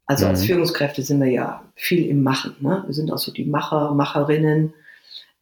[0.07, 0.31] Also mhm.
[0.31, 2.57] als Führungskräfte sind wir ja viel im Machen.
[2.61, 2.83] Ne?
[2.87, 4.75] Wir sind auch so die Macher, Macherinnen.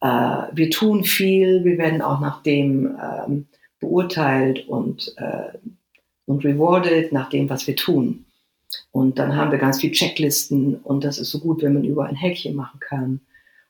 [0.01, 0.07] Äh,
[0.53, 3.47] wir tun viel, wir werden auch nach dem ähm,
[3.79, 5.57] beurteilt und, äh,
[6.25, 8.25] und rewarded nach dem, was wir tun.
[8.91, 12.05] Und dann haben wir ganz viele Checklisten und das ist so gut, wenn man über
[12.05, 13.21] ein Häkchen machen kann.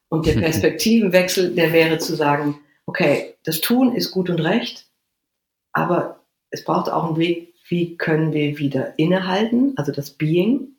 [0.10, 4.88] Und der Perspektivenwechsel, der wäre zu sagen, okay, das Tun ist gut und recht,
[5.74, 10.70] aber es braucht auch einen Weg, wie können wir wieder innehalten, also das Being,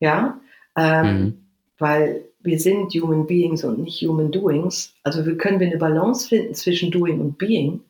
[0.00, 0.40] ja,
[0.76, 1.46] ähm, mhm.
[1.78, 4.94] weil wir sind Human Beings und nicht Human Doings.
[5.04, 7.80] Also wir können wir eine Balance finden zwischen Doing und Being.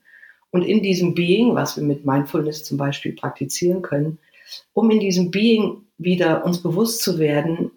[0.50, 4.18] Und in diesem Being, was wir mit Mindfulness zum Beispiel praktizieren können,
[4.74, 7.70] um in diesem Being wieder uns bewusst zu werden,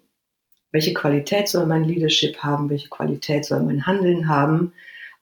[0.70, 4.74] welche Qualität soll mein Leadership haben, welche Qualität soll mein Handeln haben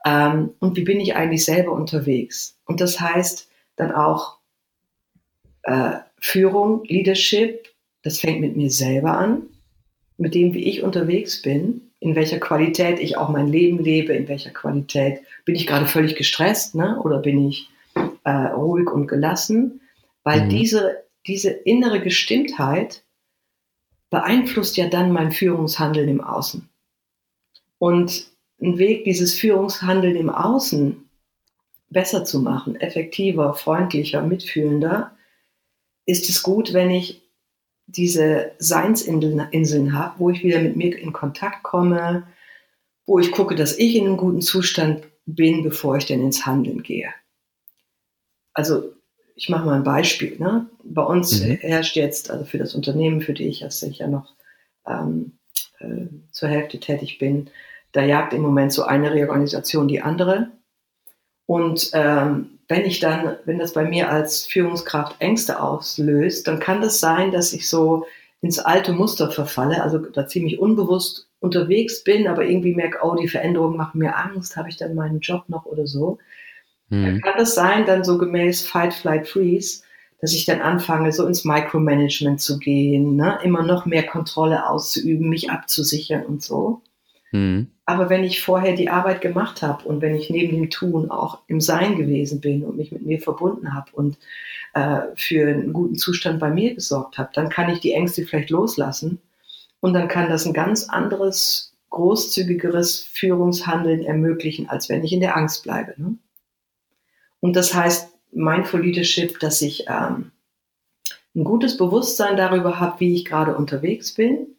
[0.07, 2.57] ähm, und wie bin ich eigentlich selber unterwegs.
[2.64, 4.38] Und das heißt dann auch
[5.64, 7.69] äh, Führung, Leadership,
[8.03, 9.42] das fängt mit mir selber an,
[10.16, 14.29] mit dem, wie ich unterwegs bin, in welcher Qualität ich auch mein Leben lebe, in
[14.29, 17.01] welcher Qualität bin ich gerade völlig gestresst ne?
[17.03, 17.69] oder bin ich
[18.23, 19.81] äh, ruhig und gelassen,
[20.23, 20.51] weil mhm.
[20.51, 23.03] diese, diese innere Gestimmtheit
[24.11, 26.69] beeinflusst ja dann mein Führungshandeln im Außen.
[27.79, 31.09] Und ein Weg, dieses Führungshandeln im Außen
[31.90, 35.16] besser zu machen, effektiver, freundlicher, mitfühlender,
[36.05, 37.23] ist es gut, wenn ich
[37.87, 42.27] diese Seinsinseln habe, wo ich wieder mit mir in Kontakt komme,
[43.07, 46.83] wo ich gucke, dass ich in einem guten Zustand bin, bevor ich denn ins Handeln
[46.83, 47.09] gehe.
[48.53, 48.92] Also
[49.37, 50.37] ich mache mal ein Beispiel.
[50.38, 50.69] Ne?
[50.83, 51.57] Bei uns mhm.
[51.57, 54.35] herrscht jetzt, also für das Unternehmen, für die ich ja noch
[54.87, 55.38] ähm,
[55.79, 57.51] äh, zur Hälfte tätig bin,
[57.97, 60.51] da jagt im Moment so eine Reorganisation die andere.
[61.47, 66.81] Und ähm, wenn ich dann, wenn das bei mir als Führungskraft Ängste auslöst, dann kann
[66.81, 68.07] das sein, dass ich so
[68.41, 73.29] ins alte Muster verfalle, also da ziemlich unbewusst unterwegs bin, aber irgendwie merke, oh, die
[73.29, 76.19] Veränderungen machen mir Angst, habe ich dann meinen Job noch oder so.
[76.89, 77.05] Mhm.
[77.05, 79.83] Dann kann das sein, dann so gemäß Fight, Flight, Freeze,
[80.21, 83.39] dass ich dann anfange, so ins Micromanagement zu gehen, ne?
[83.43, 86.83] immer noch mehr Kontrolle auszuüben, mich abzusichern und so.
[87.33, 87.69] Mhm.
[87.85, 91.39] Aber wenn ich vorher die Arbeit gemacht habe und wenn ich neben dem Tun auch
[91.47, 94.19] im Sein gewesen bin und mich mit mir verbunden habe und
[94.75, 98.51] äh, für einen guten Zustand bei mir gesorgt habe, dann kann ich die Ängste vielleicht
[98.51, 99.21] loslassen
[99.81, 105.37] und dann kann das ein ganz anderes, großzügigeres Führungshandeln ermöglichen, als wenn ich in der
[105.37, 105.95] Angst bleibe.
[105.97, 106.17] Ne?
[107.41, 110.33] Und das heißt Mindful Leadership, dass ich ähm,
[111.35, 114.56] ein gutes Bewusstsein darüber habe, wie ich gerade unterwegs bin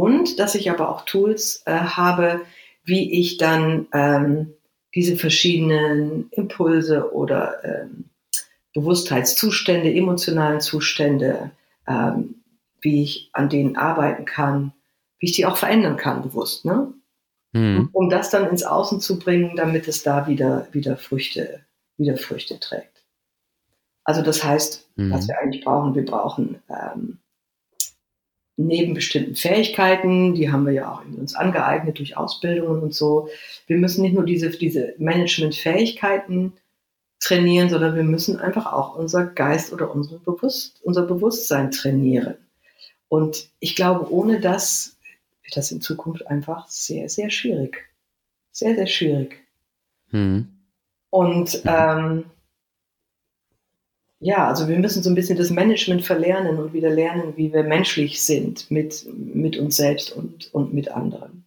[0.00, 2.40] und dass ich aber auch Tools äh, habe,
[2.84, 4.54] wie ich dann ähm,
[4.94, 8.06] diese verschiedenen Impulse oder ähm,
[8.72, 11.50] Bewusstheitszustände, emotionalen Zustände,
[11.86, 12.36] ähm,
[12.80, 14.72] wie ich an denen arbeiten kann,
[15.18, 16.94] wie ich die auch verändern kann, bewusst, ne?
[17.52, 17.90] Mhm.
[17.92, 21.60] Um das dann ins Außen zu bringen, damit es da wieder, wieder Früchte,
[21.98, 23.04] wieder Früchte trägt.
[24.04, 25.12] Also das heißt, mhm.
[25.12, 27.18] was wir eigentlich brauchen, wir brauchen ähm,
[28.66, 33.28] neben bestimmten Fähigkeiten, die haben wir ja auch uns angeeignet durch Ausbildungen und so.
[33.66, 36.52] Wir müssen nicht nur diese, diese Management-Fähigkeiten
[37.20, 42.34] trainieren, sondern wir müssen einfach auch unser Geist oder unsere Bewusst, unser Bewusstsein trainieren.
[43.08, 44.96] Und ich glaube, ohne das
[45.42, 47.88] wird das in Zukunft einfach sehr, sehr schwierig.
[48.52, 49.36] Sehr, sehr schwierig.
[50.10, 50.48] Hm.
[51.10, 52.24] Und ähm,
[54.20, 57.62] ja, also wir müssen so ein bisschen das Management verlernen und wieder lernen, wie wir
[57.62, 61.46] menschlich sind mit, mit uns selbst und, und mit anderen.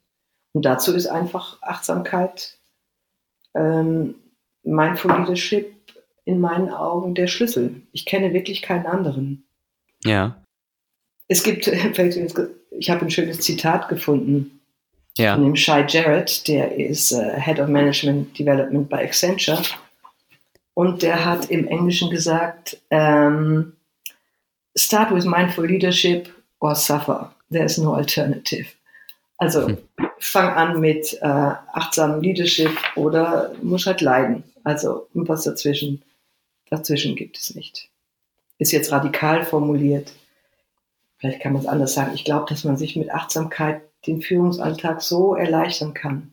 [0.53, 2.57] Und dazu ist einfach Achtsamkeit,
[3.53, 4.15] ähm,
[4.63, 5.71] Mindful Leadership
[6.25, 7.81] in meinen Augen der Schlüssel.
[7.91, 9.43] Ich kenne wirklich keinen anderen.
[10.03, 10.43] Ja.
[11.27, 11.67] Es gibt,
[12.71, 14.61] ich habe ein schönes Zitat gefunden
[15.17, 15.35] ja.
[15.35, 19.61] von dem Shai Jarrett, der ist uh, Head of Management Development bei Accenture.
[20.73, 23.73] Und der hat im Englischen gesagt, ähm,
[24.75, 27.33] start with mindful leadership or suffer.
[27.51, 28.67] There's no alternative.
[29.37, 29.77] Also hm.
[30.19, 34.43] fang an mit äh, achtsamem Leadership oder muss halt leiden.
[34.63, 36.01] Also was dazwischen,
[36.69, 37.89] dazwischen gibt es nicht.
[38.57, 40.13] Ist jetzt radikal formuliert.
[41.17, 42.13] Vielleicht kann man es anders sagen.
[42.15, 46.32] Ich glaube, dass man sich mit Achtsamkeit den Führungsalltag so erleichtern kann,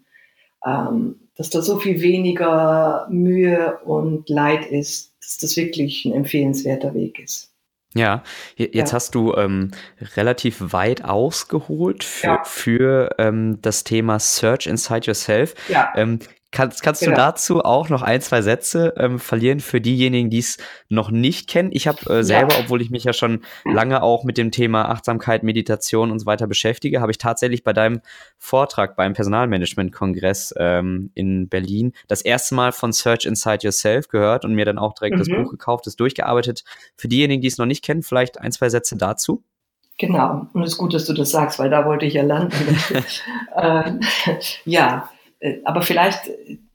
[0.62, 7.18] dass da so viel weniger Mühe und Leid ist, dass das wirklich ein empfehlenswerter Weg
[7.18, 7.50] ist.
[7.94, 8.22] Ja,
[8.56, 8.92] jetzt ja.
[8.92, 9.72] hast du ähm,
[10.16, 12.44] relativ weit ausgeholt für, ja.
[12.44, 15.54] für ähm, das Thema Search Inside Yourself.
[15.68, 15.92] Ja.
[15.96, 16.20] Ähm,
[16.52, 17.12] Kannst, kannst genau.
[17.12, 20.58] du dazu auch noch ein, zwei Sätze ähm, verlieren für diejenigen, die es
[20.88, 21.70] noch nicht kennen?
[21.72, 22.60] Ich habe äh, selber, ja.
[22.60, 26.48] obwohl ich mich ja schon lange auch mit dem Thema Achtsamkeit, Meditation und so weiter
[26.48, 28.00] beschäftige, habe ich tatsächlich bei deinem
[28.36, 34.54] Vortrag beim Personalmanagement-Kongress ähm, in Berlin das erste Mal von Search Inside Yourself gehört und
[34.54, 35.18] mir dann auch direkt mhm.
[35.20, 36.64] das Buch gekauft, das durchgearbeitet.
[36.96, 39.44] Für diejenigen, die es noch nicht kennen, vielleicht ein, zwei Sätze dazu.
[39.98, 42.56] Genau, und es ist gut, dass du das sagst, weil da wollte ich ja landen.
[43.54, 43.92] äh,
[44.64, 45.10] ja,
[45.64, 46.28] aber vielleicht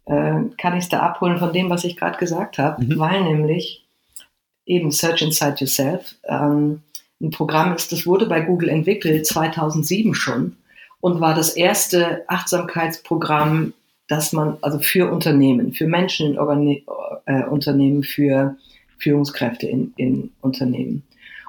[0.06, 2.99] äh, kann ich es da abholen von dem, was ich gerade gesagt habe, mhm.
[2.99, 3.86] weil nämlich
[4.65, 6.82] eben Search Inside Yourself ähm,
[7.21, 10.58] ein Programm ist, das wurde bei Google entwickelt 2007 schon
[10.99, 13.73] und war das erste Achtsamkeitsprogramm,
[14.08, 16.84] das man also für Unternehmen, für Menschen in Organi
[17.25, 18.58] äh, Unternehmen, für
[18.97, 21.04] Führungskräfte in, in Unternehmen.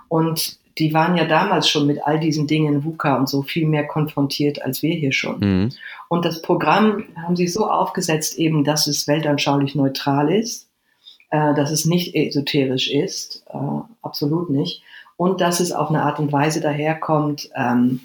[0.08, 3.86] Und die waren ja damals schon mit all diesen Dingen, VUCA und so, viel mehr
[3.86, 5.40] konfrontiert als wir hier schon.
[5.40, 5.68] Mhm.
[6.08, 10.68] Und das Programm haben sie so aufgesetzt, eben, dass es weltanschaulich neutral ist,
[11.30, 13.58] äh, dass es nicht esoterisch ist, äh,
[14.02, 14.82] absolut nicht,
[15.16, 18.00] und dass es auf eine Art und Weise daherkommt, ähm,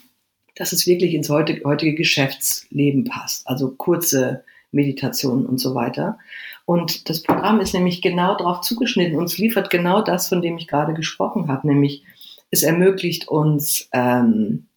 [0.55, 3.47] dass es wirklich ins heutige, heutige Geschäftsleben passt.
[3.47, 6.17] Also kurze Meditationen und so weiter.
[6.65, 10.57] Und das Programm ist nämlich genau darauf zugeschnitten und es liefert genau das, von dem
[10.57, 12.03] ich gerade gesprochen habe, nämlich
[12.49, 14.67] es ermöglicht uns ähm,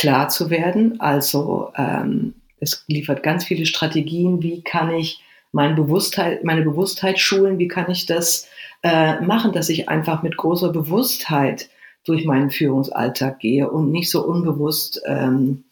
[0.00, 0.98] klar zu werden.
[0.98, 5.20] Also ähm, es liefert ganz viele Strategien, wie kann ich
[5.52, 8.48] meine Bewusstheit, meine Bewusstheit schulen, wie kann ich das
[8.82, 11.68] äh, machen, dass ich einfach mit großer Bewusstheit
[12.06, 15.64] durch meinen Führungsalltag gehe und nicht so unbewusst ähm,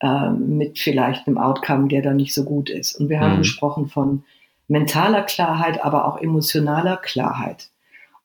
[0.00, 2.98] äh, mit vielleicht einem Outcome, der da nicht so gut ist.
[2.98, 3.38] Und wir haben mhm.
[3.38, 4.24] gesprochen von
[4.66, 7.68] mentaler Klarheit, aber auch emotionaler Klarheit.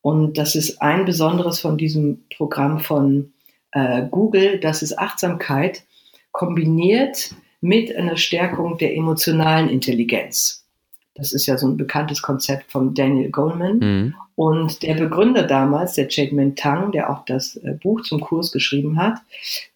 [0.01, 3.33] Und das ist ein Besonderes von diesem Programm von
[3.71, 5.83] äh, Google, das ist Achtsamkeit
[6.31, 10.65] kombiniert mit einer Stärkung der emotionalen Intelligenz.
[11.15, 13.79] Das ist ja so ein bekanntes Konzept von Daniel Goleman.
[13.79, 14.15] Mhm.
[14.35, 18.97] Und der Begründer damals, der Chade Tang, der auch das äh, Buch zum Kurs geschrieben
[18.97, 19.19] hat,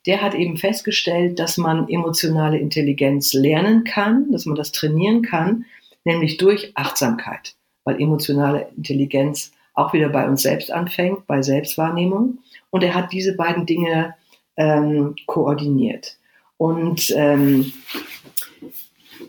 [0.05, 5.65] der hat eben festgestellt, dass man emotionale Intelligenz lernen kann, dass man das trainieren kann,
[6.05, 12.37] nämlich durch Achtsamkeit, weil emotionale Intelligenz auch wieder bei uns selbst anfängt, bei Selbstwahrnehmung.
[12.73, 14.15] Und er hat diese beiden Dinge
[14.57, 16.17] ähm, koordiniert.
[16.57, 17.71] Und ähm,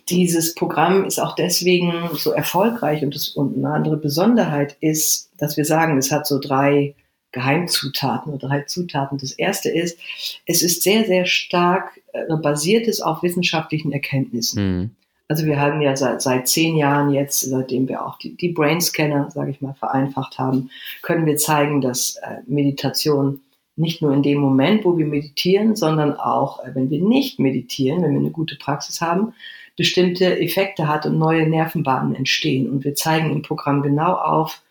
[0.08, 5.58] dieses Programm ist auch deswegen so erfolgreich und, das, und eine andere Besonderheit ist, dass
[5.58, 6.94] wir sagen, es hat so drei
[7.32, 9.18] Geheimzutaten oder drei Zutaten.
[9.18, 9.98] Das erste ist,
[10.46, 14.78] es ist sehr, sehr stark äh, basiert es auf wissenschaftlichen Erkenntnissen.
[14.78, 14.90] Mhm.
[15.34, 19.32] Also wir haben ja seit, seit zehn Jahren jetzt, seitdem wir auch die, die Brainscanner,
[19.32, 20.70] sage ich mal, vereinfacht haben,
[21.02, 23.40] können wir zeigen, dass äh, Meditation
[23.74, 28.04] nicht nur in dem Moment, wo wir meditieren, sondern auch, äh, wenn wir nicht meditieren,
[28.04, 29.34] wenn wir eine gute Praxis haben,
[29.76, 32.70] bestimmte Effekte hat und neue Nervenbahnen entstehen.
[32.70, 34.62] Und wir zeigen im Programm genau auf,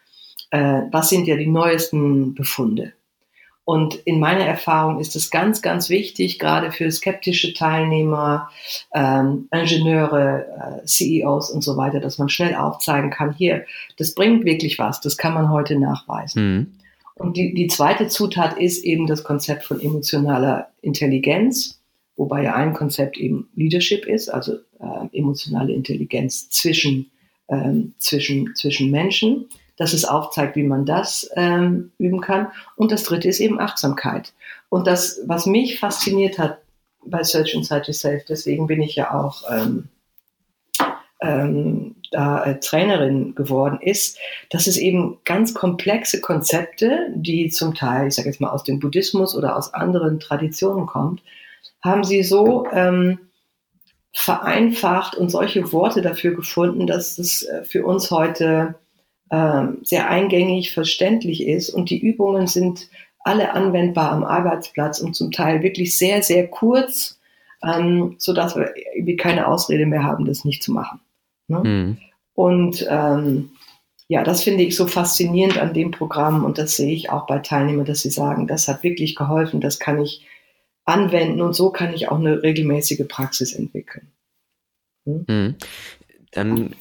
[0.52, 2.93] äh, was sind ja die neuesten Befunde.
[3.65, 8.49] Und in meiner Erfahrung ist es ganz, ganz wichtig, gerade für skeptische Teilnehmer,
[8.93, 13.65] ähm, Ingenieure, äh, CEOs und so weiter, dass man schnell aufzeigen kann, hier,
[13.97, 16.58] das bringt wirklich was, das kann man heute nachweisen.
[16.58, 16.67] Mhm.
[17.15, 21.80] Und die, die zweite Zutat ist eben das Konzept von emotionaler Intelligenz,
[22.17, 27.12] wobei ja ein Konzept eben Leadership ist, also äh, emotionale Intelligenz zwischen,
[27.47, 29.45] ähm, zwischen, zwischen Menschen
[29.77, 32.47] dass es aufzeigt, wie man das ähm, üben kann.
[32.75, 34.33] Und das dritte ist eben Achtsamkeit.
[34.69, 36.59] Und das, was mich fasziniert hat
[37.05, 39.89] bei Search Inside Yourself, deswegen bin ich ja auch ähm,
[41.21, 44.19] ähm, da äh, Trainerin geworden ist,
[44.51, 48.79] dass es eben ganz komplexe Konzepte, die zum Teil, ich sage jetzt mal aus dem
[48.79, 51.23] Buddhismus oder aus anderen Traditionen kommt,
[51.81, 53.19] haben sie so ähm,
[54.13, 58.75] vereinfacht und solche Worte dafür gefunden, dass es äh, für uns heute
[59.34, 62.88] ähm, sehr eingängig, verständlich ist und die Übungen sind
[63.22, 67.19] alle anwendbar am Arbeitsplatz und zum Teil wirklich sehr, sehr kurz,
[67.63, 71.00] ähm, sodass wir irgendwie keine Ausrede mehr haben, das nicht zu machen.
[71.48, 71.60] Ne?
[71.63, 71.98] Mhm.
[72.36, 73.50] Und ähm,
[74.08, 77.39] ja, das finde ich so faszinierend an dem Programm und das sehe ich auch bei
[77.39, 80.28] Teilnehmern, dass sie sagen, das hat wirklich geholfen, das kann ich
[80.86, 84.12] anwenden und so kann ich auch eine regelmäßige Praxis entwickeln.
[85.08, 85.26] Hm?
[85.28, 85.56] Mhm.
[86.32, 86.76] Dann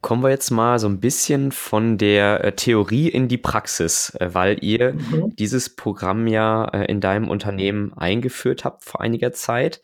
[0.00, 4.32] Kommen wir jetzt mal so ein bisschen von der äh, Theorie in die Praxis, äh,
[4.32, 5.34] weil ihr mhm.
[5.36, 9.82] dieses Programm ja äh, in deinem Unternehmen eingeführt habt vor einiger Zeit.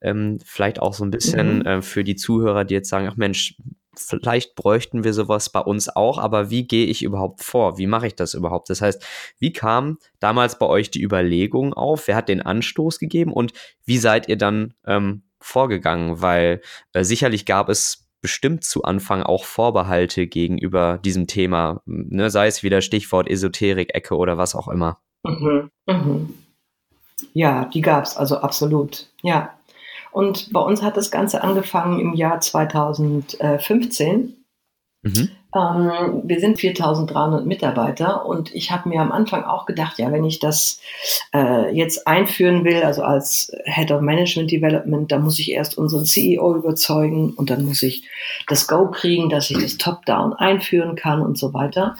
[0.00, 1.82] Ähm, vielleicht auch so ein bisschen mhm.
[1.82, 3.54] für die Zuhörer, die jetzt sagen, ach Mensch,
[3.96, 7.78] vielleicht bräuchten wir sowas bei uns auch, aber wie gehe ich überhaupt vor?
[7.78, 8.70] Wie mache ich das überhaupt?
[8.70, 9.04] Das heißt,
[9.38, 12.08] wie kam damals bei euch die Überlegung auf?
[12.08, 13.52] Wer hat den Anstoß gegeben und
[13.84, 16.22] wie seid ihr dann ähm, vorgegangen?
[16.22, 22.30] Weil äh, sicherlich gab es bestimmt zu Anfang auch Vorbehalte gegenüber diesem Thema, ne?
[22.30, 24.98] sei es wieder Stichwort Esoterik, Ecke oder was auch immer.
[25.24, 26.34] Mhm, mhm.
[27.32, 29.08] Ja, die gab es also absolut.
[29.22, 29.54] Ja.
[30.12, 34.36] Und bei uns hat das Ganze angefangen im Jahr 2015.
[35.02, 35.28] Mhm.
[35.54, 40.24] Ähm, wir sind 4300 Mitarbeiter und ich habe mir am Anfang auch gedacht, ja, wenn
[40.24, 40.80] ich das
[41.34, 46.04] äh, jetzt einführen will, also als Head of Management Development, dann muss ich erst unseren
[46.04, 48.08] CEO überzeugen und dann muss ich
[48.46, 51.96] das Go kriegen, dass ich das Top-Down einführen kann und so weiter.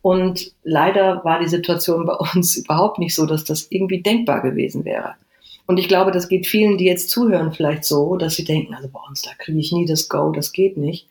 [0.00, 4.86] Und leider war die Situation bei uns überhaupt nicht so, dass das irgendwie denkbar gewesen
[4.86, 5.14] wäre.
[5.66, 8.88] Und ich glaube, das geht vielen, die jetzt zuhören, vielleicht so, dass sie denken, also
[8.88, 11.06] bei uns, da kriege ich nie das Go, das geht nicht.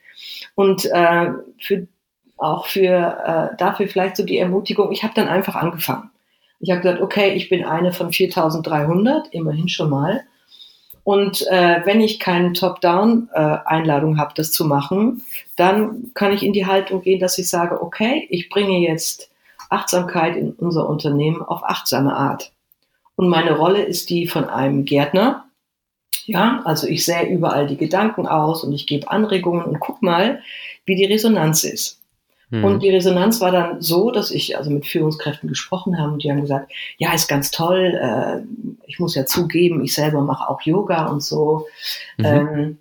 [0.56, 1.88] Und äh, für,
[2.38, 6.10] auch für, äh, dafür vielleicht so die Ermutigung, ich habe dann einfach angefangen.
[6.60, 10.24] Ich habe gesagt, okay, ich bin eine von 4300, immerhin schon mal.
[11.04, 15.24] Und äh, wenn ich keine Top-Down-Einladung äh, habe, das zu machen,
[15.56, 19.32] dann kann ich in die Haltung gehen, dass ich sage, okay, ich bringe jetzt
[19.70, 22.52] Achtsamkeit in unser Unternehmen auf achtsame Art.
[23.16, 25.46] Und meine Rolle ist die von einem Gärtner.
[26.28, 30.42] Ja, also ich sähe überall die Gedanken aus und ich gebe Anregungen und guck mal,
[30.86, 32.02] wie die Resonanz ist.
[32.50, 32.66] Mhm.
[32.66, 36.30] Und die Resonanz war dann so, dass ich also mit Führungskräften gesprochen habe und die
[36.30, 38.42] haben gesagt, ja, ist ganz toll, äh,
[38.86, 41.66] ich muss ja zugeben, ich selber mache auch Yoga und so.
[42.18, 42.26] Mhm.
[42.26, 42.78] Ähm,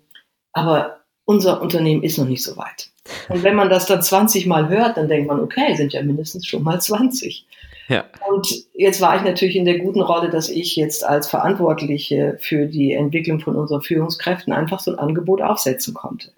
[0.51, 2.89] aber unser Unternehmen ist noch nicht so weit.
[3.29, 6.45] Und wenn man das dann 20 Mal hört, dann denkt man, okay, sind ja mindestens
[6.45, 7.45] schon mal 20.
[7.87, 8.05] Ja.
[8.29, 12.65] Und jetzt war ich natürlich in der guten Rolle, dass ich jetzt als Verantwortliche für
[12.65, 16.31] die Entwicklung von unseren Führungskräften einfach so ein Angebot aufsetzen konnte.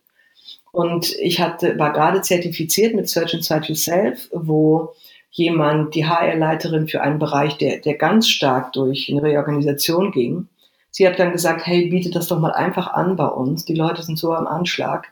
[0.71, 4.93] Und ich hatte, war gerade zertifiziert mit Search Inside Yourself, wo
[5.31, 10.47] jemand, die HR-Leiterin für einen Bereich, der, der ganz stark durch eine Reorganisation ging,
[10.91, 13.65] sie hat dann gesagt, hey, bietet das doch mal einfach an bei uns.
[13.65, 15.07] Die Leute sind so am Anschlag.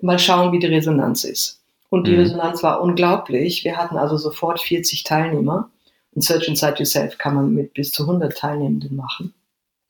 [0.00, 1.60] Mal schauen, wie die Resonanz ist.
[1.88, 2.20] Und die mhm.
[2.20, 3.64] Resonanz war unglaublich.
[3.64, 5.70] Wir hatten also sofort 40 Teilnehmer.
[6.14, 9.34] Und Search Inside Yourself kann man mit bis zu 100 Teilnehmenden machen.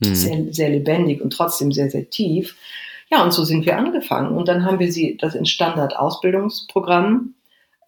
[0.00, 0.14] Mhm.
[0.14, 2.56] Sehr, sehr lebendig und trotzdem sehr, sehr tief.
[3.10, 4.36] Ja, und so sind wir angefangen.
[4.36, 7.34] Und dann haben wir sie das in Standard-Ausbildungsprogramm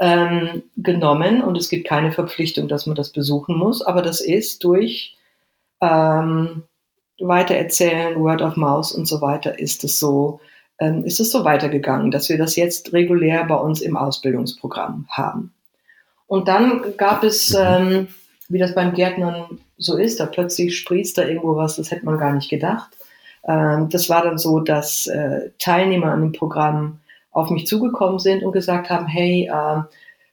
[0.01, 1.43] ähm, genommen.
[1.43, 3.81] Und es gibt keine Verpflichtung, dass man das besuchen muss.
[3.83, 5.17] Aber das ist durch
[5.81, 6.65] ähm,
[7.21, 10.41] Weitererzählen, Word of Mouse und so weiter, ist es so,
[10.79, 15.55] ähm, ist es so weitergegangen, dass wir das jetzt regulär bei uns im Ausbildungsprogramm haben.
[16.27, 17.59] Und dann gab es mhm.
[17.61, 18.09] ähm,
[18.55, 22.19] wie das beim Gärtnern so ist, da plötzlich sprießt da irgendwo was, das hätte man
[22.19, 22.97] gar nicht gedacht.
[23.47, 27.01] Ähm, das war dann so, dass äh, Teilnehmer an dem Programm
[27.33, 29.83] auf mich zugekommen sind und gesagt haben, hey, äh,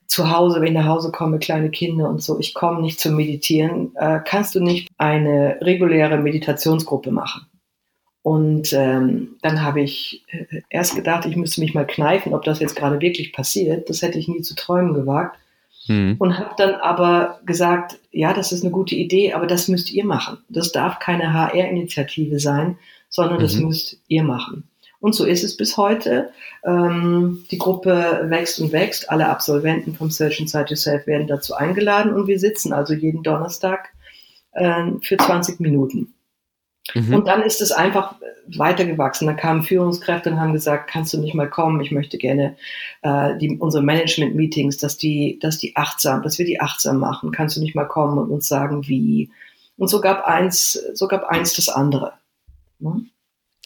[0.06, 3.16] zu Hause, wenn ich nach Hause komme, kleine Kinder und so, ich komme nicht zum
[3.16, 7.46] Meditieren, äh, kannst du nicht eine reguläre Meditationsgruppe machen?
[8.22, 12.60] Und ähm, dann habe ich äh, erst gedacht, ich müsste mich mal kneifen, ob das
[12.60, 13.90] jetzt gerade wirklich passiert.
[13.90, 15.40] Das hätte ich nie zu träumen gewagt.
[15.88, 16.16] Mhm.
[16.18, 20.04] Und habe dann aber gesagt, ja, das ist eine gute Idee, aber das müsst ihr
[20.04, 20.38] machen.
[20.48, 23.42] Das darf keine HR-Initiative sein, sondern mhm.
[23.42, 24.64] das müsst ihr machen.
[25.00, 26.30] Und so ist es bis heute.
[26.64, 29.10] Ähm, die Gruppe wächst und wächst.
[29.10, 33.88] Alle Absolventen vom Search Inside Yourself werden dazu eingeladen und wir sitzen also jeden Donnerstag
[34.52, 36.11] äh, für 20 Minuten.
[36.94, 37.14] Mhm.
[37.14, 38.16] Und dann ist es einfach
[38.46, 39.26] weitergewachsen.
[39.26, 41.80] Da kamen Führungskräfte und haben gesagt, kannst du nicht mal kommen?
[41.80, 42.56] Ich möchte gerne
[43.02, 47.30] äh, die, unsere Management-Meetings, dass die, dass die achtsam, dass wir die achtsam machen.
[47.30, 49.30] Kannst du nicht mal kommen und uns sagen, wie?
[49.76, 52.14] Und so gab eins, so gab eins das andere.
[52.78, 53.06] Ne?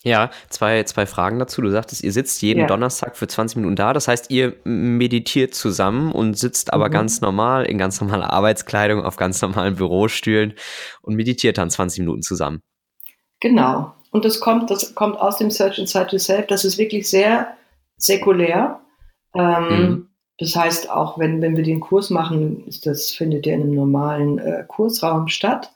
[0.03, 1.63] Ja, zwei, zwei Fragen dazu.
[1.63, 2.67] Du sagtest, ihr sitzt jeden ja.
[2.67, 3.93] Donnerstag für 20 Minuten da.
[3.93, 6.93] Das heißt, ihr meditiert zusammen und sitzt aber mhm.
[6.93, 10.55] ganz normal in ganz normaler Arbeitskleidung auf ganz normalen Bürostühlen
[11.03, 12.63] und meditiert dann 20 Minuten zusammen.
[13.41, 13.93] Genau.
[14.11, 16.47] Und das kommt, das kommt aus dem Search Inside Yourself.
[16.47, 17.57] Das ist wirklich sehr
[17.97, 18.81] säkulär.
[19.35, 20.09] Ähm, mhm.
[20.39, 23.75] Das heißt, auch wenn, wenn wir den Kurs machen, ist das findet der in einem
[23.75, 25.73] normalen äh, Kursraum statt.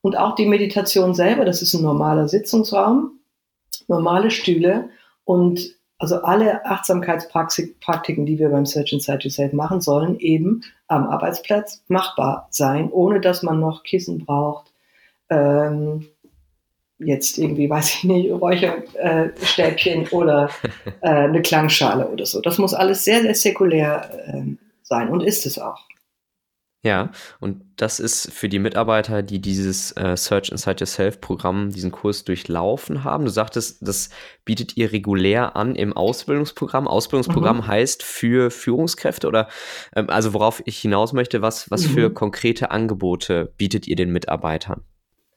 [0.00, 3.20] Und auch die Meditation selber, das ist ein normaler Sitzungsraum,
[3.86, 4.90] normale Stühle
[5.24, 11.84] und also alle Achtsamkeitspraktiken, die wir beim Search Inside Yourself machen sollen, eben am Arbeitsplatz
[11.86, 14.72] machbar sein, ohne dass man noch Kissen braucht,
[15.30, 16.08] ähm,
[17.04, 20.50] jetzt irgendwie, weiß ich nicht, Räucherstäbchen äh, oder
[21.00, 22.40] äh, eine Klangschale oder so.
[22.40, 24.42] Das muss alles sehr, sehr säkulär äh,
[24.82, 25.80] sein und ist es auch.
[26.84, 31.92] Ja, und das ist für die Mitarbeiter, die dieses äh, Search Inside Yourself Programm, diesen
[31.92, 33.24] Kurs durchlaufen haben.
[33.24, 34.10] Du sagtest, das
[34.44, 36.88] bietet ihr regulär an im Ausbildungsprogramm.
[36.88, 37.66] Ausbildungsprogramm mhm.
[37.68, 39.48] heißt für Führungskräfte oder
[39.94, 41.90] ähm, also worauf ich hinaus möchte, was, was mhm.
[41.90, 44.82] für konkrete Angebote bietet ihr den Mitarbeitern?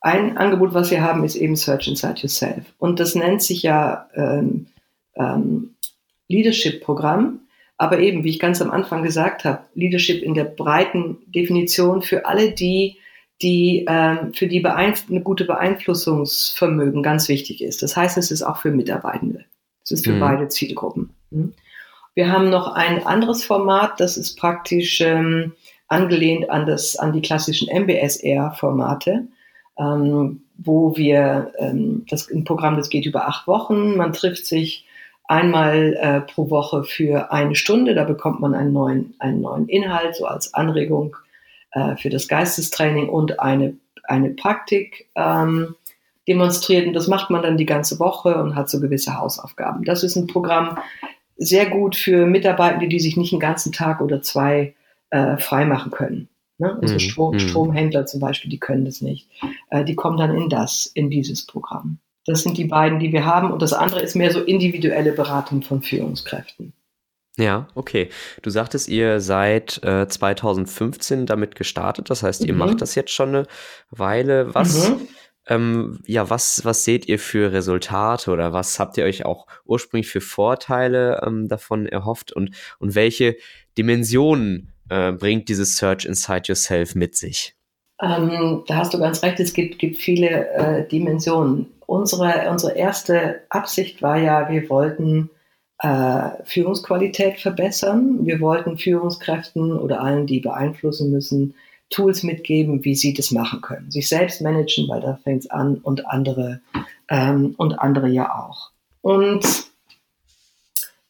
[0.06, 2.64] Ein Angebot, was wir haben, ist eben Search Inside Yourself.
[2.78, 4.68] Und das nennt sich ja ähm,
[5.16, 5.72] ähm,
[6.28, 7.40] Leadership-Programm.
[7.80, 12.28] Aber eben, wie ich ganz am Anfang gesagt habe, Leadership in der breiten Definition für
[12.28, 12.98] alle die,
[13.42, 17.82] die ähm, für die eine gute Beeinflussungsvermögen ganz wichtig ist.
[17.82, 19.44] Das heißt, es ist auch für Mitarbeitende.
[19.84, 20.20] Es ist für mhm.
[20.20, 21.16] beide Zielgruppen.
[21.32, 21.54] Mhm.
[22.14, 25.54] Wir haben noch ein anderes Format, das ist praktisch ähm,
[25.88, 29.30] angelehnt an, das, an die klassischen MBSR-Formate
[29.80, 33.96] ähm, wo wir ähm, das ein Programm, das geht über acht Wochen.
[33.98, 34.86] Man trifft sich
[35.28, 37.96] einmal äh, pro Woche für eine Stunde.
[37.96, 41.18] Da bekommt man einen neuen, einen neuen Inhalt, so als Anregung
[41.72, 45.76] äh, für das Geistestraining und eine, eine Praktik ähm,
[46.28, 46.88] demonstriert.
[46.88, 49.84] Und das macht man dann die ganze Woche und hat so gewisse Hausaufgaben.
[49.84, 50.78] Das ist ein Programm
[51.38, 54.74] sehr gut für Mitarbeitende, die sich nicht einen ganzen Tag oder zwei
[55.10, 56.30] äh, freimachen können.
[56.58, 56.78] Ne?
[56.80, 57.04] Unsere mhm.
[57.04, 57.40] Strom, mhm.
[57.40, 59.30] Stromhändler zum Beispiel, die können das nicht.
[59.70, 62.00] Äh, die kommen dann in das, in dieses Programm.
[62.26, 63.52] Das sind die beiden, die wir haben.
[63.52, 66.74] Und das andere ist mehr so individuelle Beratung von Führungskräften.
[67.38, 68.10] Ja, okay.
[68.42, 72.10] Du sagtest, ihr seid äh, 2015 damit gestartet.
[72.10, 72.60] Das heißt, ihr mhm.
[72.60, 73.48] macht das jetzt schon eine
[73.90, 74.56] Weile.
[74.56, 75.08] Was, mhm.
[75.48, 80.08] ähm, ja, was, was seht ihr für Resultate oder was habt ihr euch auch ursprünglich
[80.08, 83.36] für Vorteile ähm, davon erhofft und, und welche
[83.78, 87.56] Dimensionen äh, bringt dieses Search Inside Yourself mit sich?
[88.02, 91.68] Ähm, da hast du ganz recht, es gibt, gibt viele äh, Dimensionen.
[91.86, 95.30] Unsere, unsere erste Absicht war ja, wir wollten
[95.80, 98.26] äh, Führungsqualität verbessern.
[98.26, 101.56] Wir wollten Führungskräften oder allen, die beeinflussen müssen,
[101.90, 103.92] Tools mitgeben, wie sie das machen können.
[103.92, 106.62] Sich selbst managen, weil da fängt es an und andere
[107.10, 108.72] ähm, und andere ja auch.
[109.02, 109.46] Und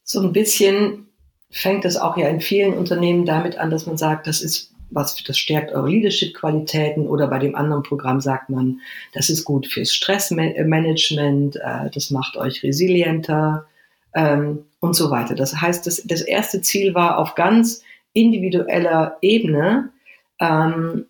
[0.04, 1.08] so ein bisschen
[1.56, 5.24] fängt es auch ja in vielen Unternehmen damit an, dass man sagt, das ist was,
[5.24, 8.82] das stärkt eure Leadership-Qualitäten oder bei dem anderen Programm sagt man,
[9.14, 13.66] das ist gut fürs Stressmanagement, äh, das macht euch resilienter
[14.14, 15.34] ähm, und so weiter.
[15.34, 17.82] Das heißt, das, das erste Ziel war auf ganz
[18.12, 19.92] individueller Ebene,
[20.40, 21.06] ähm,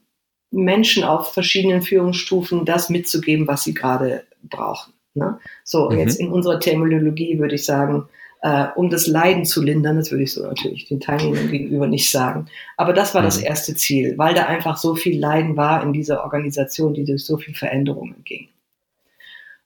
[0.51, 4.93] Menschen auf verschiedenen Führungsstufen das mitzugeben, was sie gerade brauchen.
[5.15, 5.39] Ne?
[5.63, 5.97] So, mhm.
[5.97, 8.07] jetzt in unserer Terminologie würde ich sagen,
[8.41, 9.97] äh, um das Leiden zu lindern.
[9.97, 12.47] Das würde ich so natürlich den Teilnehmern gegenüber nicht sagen.
[12.77, 13.25] Aber das war mhm.
[13.25, 17.25] das erste Ziel, weil da einfach so viel Leiden war in dieser Organisation, die durch
[17.25, 18.49] so viel Veränderungen ging.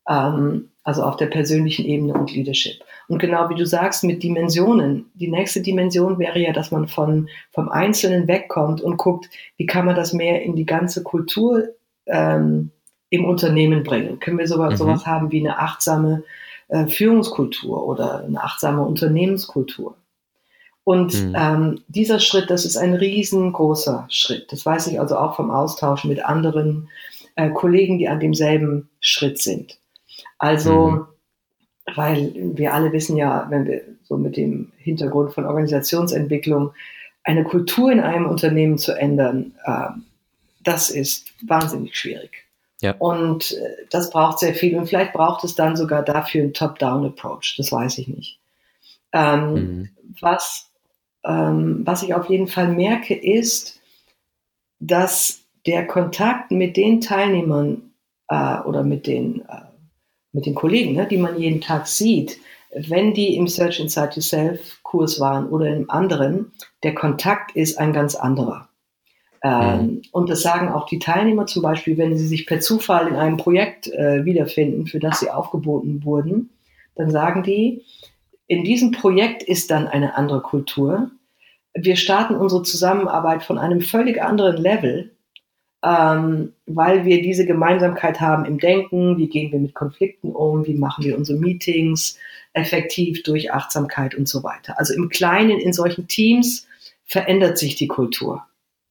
[0.07, 2.83] Ähm, also auf der persönlichen Ebene und Leadership.
[3.07, 5.11] Und genau wie du sagst, mit Dimensionen.
[5.13, 9.85] Die nächste Dimension wäre ja, dass man von, vom Einzelnen wegkommt und guckt, wie kann
[9.85, 11.69] man das mehr in die ganze Kultur
[12.07, 12.71] ähm,
[13.09, 14.19] im Unternehmen bringen.
[14.19, 14.77] Können wir sowas, mhm.
[14.77, 16.23] sowas haben wie eine achtsame
[16.69, 19.95] äh, Führungskultur oder eine achtsame Unternehmenskultur.
[20.83, 21.35] Und mhm.
[21.37, 24.51] ähm, dieser Schritt, das ist ein riesengroßer Schritt.
[24.51, 26.89] Das weiß ich also auch vom Austausch mit anderen
[27.35, 29.77] äh, Kollegen, die an demselben Schritt sind.
[30.39, 31.05] Also, mhm.
[31.95, 36.71] weil wir alle wissen ja, wenn wir so mit dem Hintergrund von Organisationsentwicklung
[37.23, 39.89] eine Kultur in einem Unternehmen zu ändern, äh,
[40.63, 42.48] das ist wahnsinnig schwierig.
[42.81, 42.95] Ja.
[42.97, 44.77] Und äh, das braucht sehr viel.
[44.77, 47.55] Und vielleicht braucht es dann sogar dafür einen Top-Down-Approach.
[47.57, 48.39] Das weiß ich nicht.
[49.11, 49.89] Ähm, mhm.
[50.21, 50.69] was,
[51.25, 53.79] ähm, was ich auf jeden Fall merke, ist,
[54.79, 57.91] dass der Kontakt mit den Teilnehmern
[58.29, 59.61] äh, oder mit den, äh,
[60.31, 62.39] mit den Kollegen, ne, die man jeden Tag sieht,
[62.71, 66.51] wenn die im Search Inside Yourself Kurs waren oder im anderen,
[66.83, 68.68] der Kontakt ist ein ganz anderer.
[69.43, 70.01] Ähm, mhm.
[70.11, 73.37] Und das sagen auch die Teilnehmer zum Beispiel, wenn sie sich per Zufall in einem
[73.37, 76.49] Projekt äh, wiederfinden, für das sie aufgeboten wurden,
[76.95, 77.83] dann sagen die,
[78.47, 81.11] in diesem Projekt ist dann eine andere Kultur.
[81.73, 85.11] Wir starten unsere Zusammenarbeit von einem völlig anderen Level,
[85.83, 90.73] ähm, weil wir diese Gemeinsamkeit haben im Denken, wie gehen wir mit Konflikten um, wie
[90.73, 92.17] machen wir unsere Meetings
[92.53, 94.77] effektiv durch Achtsamkeit und so weiter.
[94.77, 96.67] Also im Kleinen in solchen Teams
[97.05, 98.43] verändert sich die Kultur.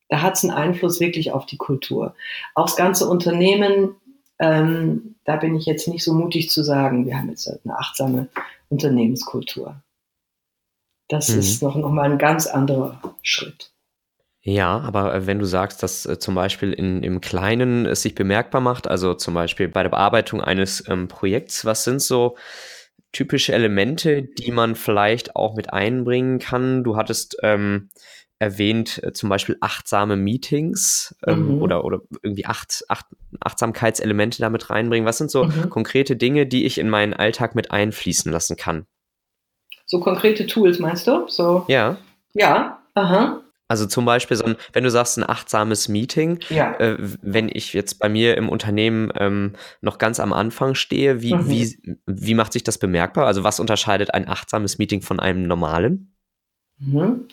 [0.08, 2.14] Da hat es einen Einfluss wirklich auf die Kultur.
[2.54, 3.94] Auch das ganze Unternehmen,
[4.38, 8.28] ähm, da bin ich jetzt nicht so mutig zu sagen, wir haben jetzt eine achtsame
[8.68, 9.82] Unternehmenskultur.
[11.08, 11.38] Das mhm.
[11.38, 13.72] ist noch, noch mal ein ganz anderer Schritt.
[14.42, 18.14] Ja, aber äh, wenn du sagst, dass äh, zum Beispiel in, im Kleinen es sich
[18.14, 22.36] bemerkbar macht, also zum Beispiel bei der Bearbeitung eines ähm, Projekts, was sind so
[23.12, 26.84] typische Elemente, die man vielleicht auch mit einbringen kann?
[26.84, 27.90] Du hattest ähm,
[28.38, 31.62] erwähnt äh, zum Beispiel achtsame Meetings ähm, mhm.
[31.62, 33.06] oder, oder irgendwie acht, acht,
[33.40, 35.06] Achtsamkeitselemente damit reinbringen.
[35.06, 35.70] Was sind so mhm.
[35.70, 38.86] konkrete Dinge, die ich in meinen Alltag mit einfließen lassen kann?
[39.86, 41.26] So konkrete Tools, meinst du?
[41.28, 41.64] So.
[41.68, 41.96] Ja.
[42.34, 43.42] Ja, aha.
[43.70, 46.72] Also zum Beispiel, so ein, wenn du sagst, ein achtsames Meeting, ja.
[46.78, 51.34] äh, wenn ich jetzt bei mir im Unternehmen ähm, noch ganz am Anfang stehe, wie,
[51.34, 51.50] mhm.
[51.50, 53.26] wie, wie macht sich das bemerkbar?
[53.26, 56.14] Also was unterscheidet ein achtsames Meeting von einem normalen?
[56.78, 57.28] Mhm.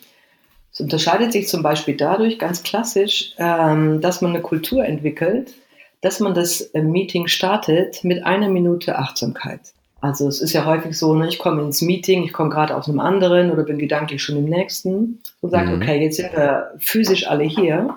[0.76, 5.54] Es unterscheidet sich zum Beispiel dadurch ganz klassisch, ähm, dass man eine Kultur entwickelt,
[6.02, 9.60] dass man das äh, Meeting startet mit einer Minute Achtsamkeit.
[10.02, 12.90] Also es ist ja häufig so, ne, ich komme ins Meeting, ich komme gerade aus
[12.90, 15.80] einem anderen oder bin gedanklich schon im nächsten und sage, mhm.
[15.80, 17.96] okay, jetzt sind wir physisch alle hier.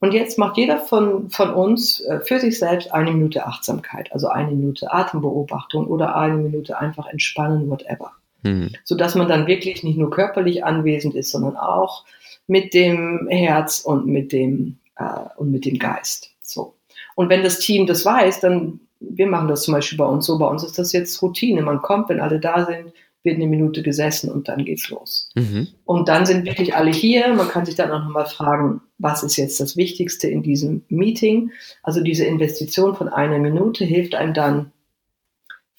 [0.00, 4.26] Und jetzt macht jeder von, von uns äh, für sich selbst eine Minute Achtsamkeit, also
[4.26, 8.10] eine Minute Atembeobachtung oder eine Minute einfach entspannen, whatever.
[8.42, 8.70] Mhm.
[8.84, 12.04] Sodass man dann wirklich nicht nur körperlich anwesend ist, sondern auch
[12.46, 15.04] mit dem Herz und mit dem, äh,
[15.36, 16.30] und mit dem Geist.
[16.42, 16.74] So.
[17.14, 20.38] Und wenn das Team das weiß, dann, wir machen das zum Beispiel bei uns so,
[20.38, 21.62] bei uns ist das jetzt Routine.
[21.62, 25.30] Man kommt, wenn alle da sind, wird eine Minute gesessen und dann geht's los.
[25.34, 25.68] Mhm.
[25.84, 27.34] Und dann sind wirklich alle hier.
[27.34, 31.50] Man kann sich dann auch nochmal fragen, was ist jetzt das Wichtigste in diesem Meeting?
[31.82, 34.72] Also diese Investition von einer Minute hilft einem dann,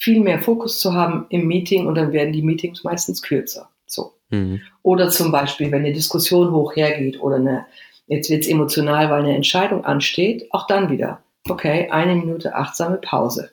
[0.02, 3.70] viel mehr Fokus zu haben im Meeting und dann werden die Meetings meistens kürzer.
[3.86, 4.14] So.
[4.32, 4.62] Mhm.
[4.82, 7.66] Oder zum Beispiel, wenn eine Diskussion hoch hergeht oder eine,
[8.08, 13.52] jetzt wird's emotional, weil eine Entscheidung ansteht, auch dann wieder, okay, eine Minute achtsame Pause.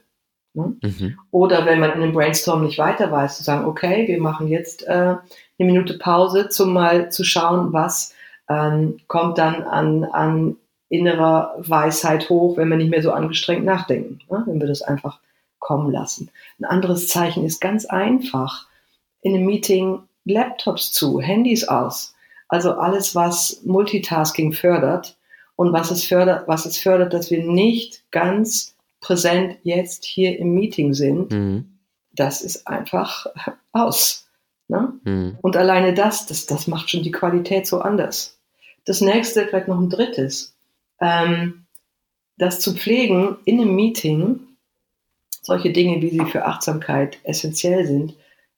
[0.55, 0.75] Ne?
[0.83, 1.19] Mhm.
[1.31, 4.87] Oder wenn man in einem Brainstorm nicht weiter weiß, zu sagen, okay, wir machen jetzt
[4.89, 5.21] äh, eine
[5.59, 8.15] Minute Pause, zum mal zu schauen, was
[8.49, 10.57] ähm, kommt dann an, an
[10.89, 14.45] innerer Weisheit hoch, wenn wir nicht mehr so angestrengt nachdenken, ne?
[14.47, 15.21] wenn wir das einfach
[15.59, 16.31] kommen lassen.
[16.59, 18.67] Ein anderes Zeichen ist ganz einfach.
[19.21, 22.15] In einem Meeting Laptops zu, Handys aus.
[22.49, 25.17] Also alles, was Multitasking fördert
[25.57, 30.55] und was es fördert, was es fördert, dass wir nicht ganz präsent jetzt hier im
[30.55, 31.79] Meeting sind, mhm.
[32.13, 33.27] das ist einfach
[33.73, 34.29] aus.
[34.69, 34.93] Ne?
[35.05, 35.39] Mhm.
[35.43, 38.39] Und alleine das, das, das macht schon die Qualität so anders.
[38.85, 40.55] Das nächste, vielleicht noch ein drittes,
[41.01, 41.67] ähm,
[42.39, 44.41] das zu pflegen in einem Meeting,
[45.43, 48.15] solche Dinge, wie sie für Achtsamkeit essentiell sind,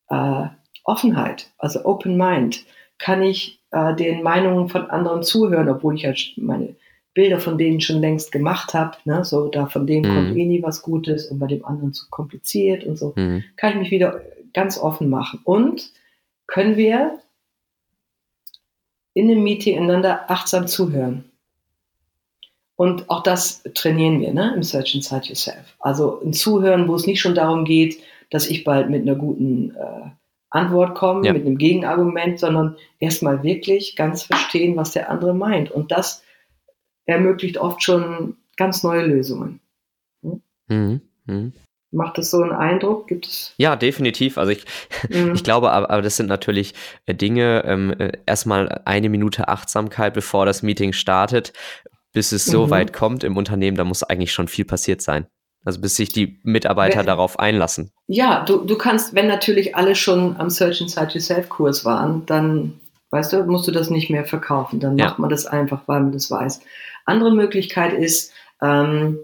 [0.08, 0.46] äh,
[0.84, 2.64] Offenheit, also Open Mind,
[2.98, 6.74] kann ich äh, den Meinungen von anderen zuhören, obwohl ich ja meine
[7.14, 9.24] Bilder von denen schon längst gemacht habe, ne?
[9.24, 10.14] so da von dem mhm.
[10.14, 13.44] kommt eh nie was Gutes und bei dem anderen zu kompliziert und so, mhm.
[13.56, 14.20] kann ich mich wieder
[14.54, 15.40] ganz offen machen.
[15.44, 15.92] Und
[16.46, 17.18] können wir
[19.14, 21.24] in einem Meeting einander achtsam zuhören.
[22.80, 25.76] Und auch das trainieren wir ne, im Search Inside Yourself.
[25.80, 28.00] Also ein Zuhören, wo es nicht schon darum geht,
[28.30, 30.08] dass ich bald mit einer guten äh,
[30.48, 31.34] Antwort komme, ja.
[31.34, 35.70] mit einem Gegenargument, sondern erstmal wirklich ganz verstehen, was der andere meint.
[35.70, 36.22] Und das
[37.04, 39.60] ermöglicht oft schon ganz neue Lösungen.
[40.22, 40.40] Hm?
[40.68, 41.00] Mhm.
[41.26, 41.52] Mhm.
[41.92, 43.08] Macht das so einen Eindruck?
[43.08, 43.52] Gibt es?
[43.58, 44.38] Ja, definitiv.
[44.38, 44.64] Also ich,
[45.10, 45.32] mhm.
[45.34, 46.72] ich glaube, aber, aber das sind natürlich
[47.04, 51.52] äh, Dinge, ähm, äh, erstmal eine Minute Achtsamkeit, bevor das Meeting startet,
[52.12, 52.70] bis es so mhm.
[52.70, 55.26] weit kommt im Unternehmen, da muss eigentlich schon viel passiert sein.
[55.64, 57.90] Also bis sich die Mitarbeiter wenn, darauf einlassen.
[58.06, 62.80] Ja, du, du kannst, wenn natürlich alle schon am Search Inside Yourself Kurs waren, dann,
[63.10, 64.80] weißt du, musst du das nicht mehr verkaufen.
[64.80, 65.06] Dann ja.
[65.06, 66.60] macht man das einfach, weil man das weiß.
[67.04, 68.32] Andere Möglichkeit ist,
[68.62, 69.18] ähm,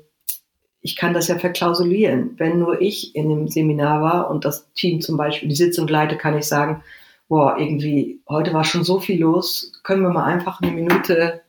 [0.83, 2.35] ich kann das ja verklausulieren.
[2.37, 6.17] Wenn nur ich in dem Seminar war und das Team zum Beispiel die Sitzung leite,
[6.17, 6.85] kann ich sagen,
[7.29, 11.43] boah, irgendwie, heute war schon so viel los, können wir mal einfach eine Minute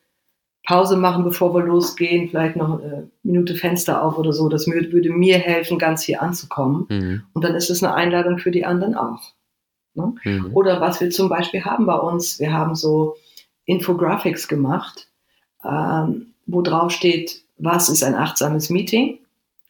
[0.68, 4.50] Pause machen, bevor wir losgehen, vielleicht noch eine Minute Fenster auf oder so.
[4.50, 6.86] Das würde mir helfen, ganz hier anzukommen.
[6.90, 7.24] Mhm.
[7.32, 9.32] Und dann ist es eine Einladung für die anderen auch.
[9.94, 10.14] Ne?
[10.26, 10.50] Mhm.
[10.54, 13.16] Oder was wir zum Beispiel haben bei uns, wir haben so
[13.64, 15.08] Infographics gemacht,
[15.64, 19.20] ähm, wo drauf steht, was ist ein achtsames Meeting?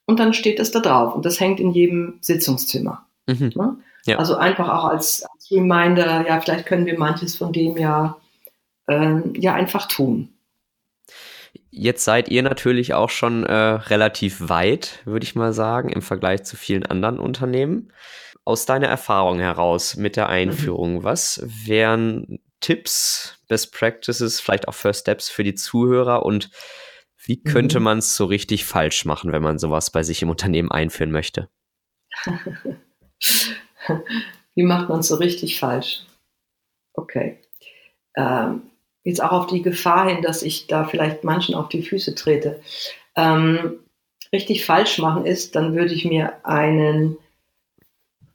[0.07, 1.13] Und dann steht es da drauf.
[1.13, 3.05] Und das hängt in jedem Sitzungszimmer.
[3.27, 3.51] Mhm.
[3.53, 3.77] Ne?
[4.05, 4.17] Ja.
[4.17, 8.17] Also einfach auch als, als, Reminder, ja, vielleicht können wir manches von dem ja,
[8.87, 10.29] ähm, ja einfach tun.
[11.69, 16.43] Jetzt seid ihr natürlich auch schon äh, relativ weit, würde ich mal sagen, im Vergleich
[16.43, 17.91] zu vielen anderen Unternehmen.
[18.45, 21.03] Aus deiner Erfahrung heraus mit der Einführung, mhm.
[21.03, 26.49] was wären Tipps, Best Practices, vielleicht auch First Steps für die Zuhörer und
[27.25, 27.83] wie könnte mhm.
[27.83, 31.49] man es so richtig falsch machen, wenn man sowas bei sich im Unternehmen einführen möchte?
[34.55, 36.05] wie macht man es so richtig falsch?
[36.93, 37.41] Okay.
[38.15, 38.71] Ähm,
[39.07, 42.59] jetzt auch auf die Gefahr hin, dass ich da vielleicht manchen auf die Füße trete,
[43.15, 43.79] ähm,
[44.33, 47.17] richtig falsch machen ist, dann würde ich mir einen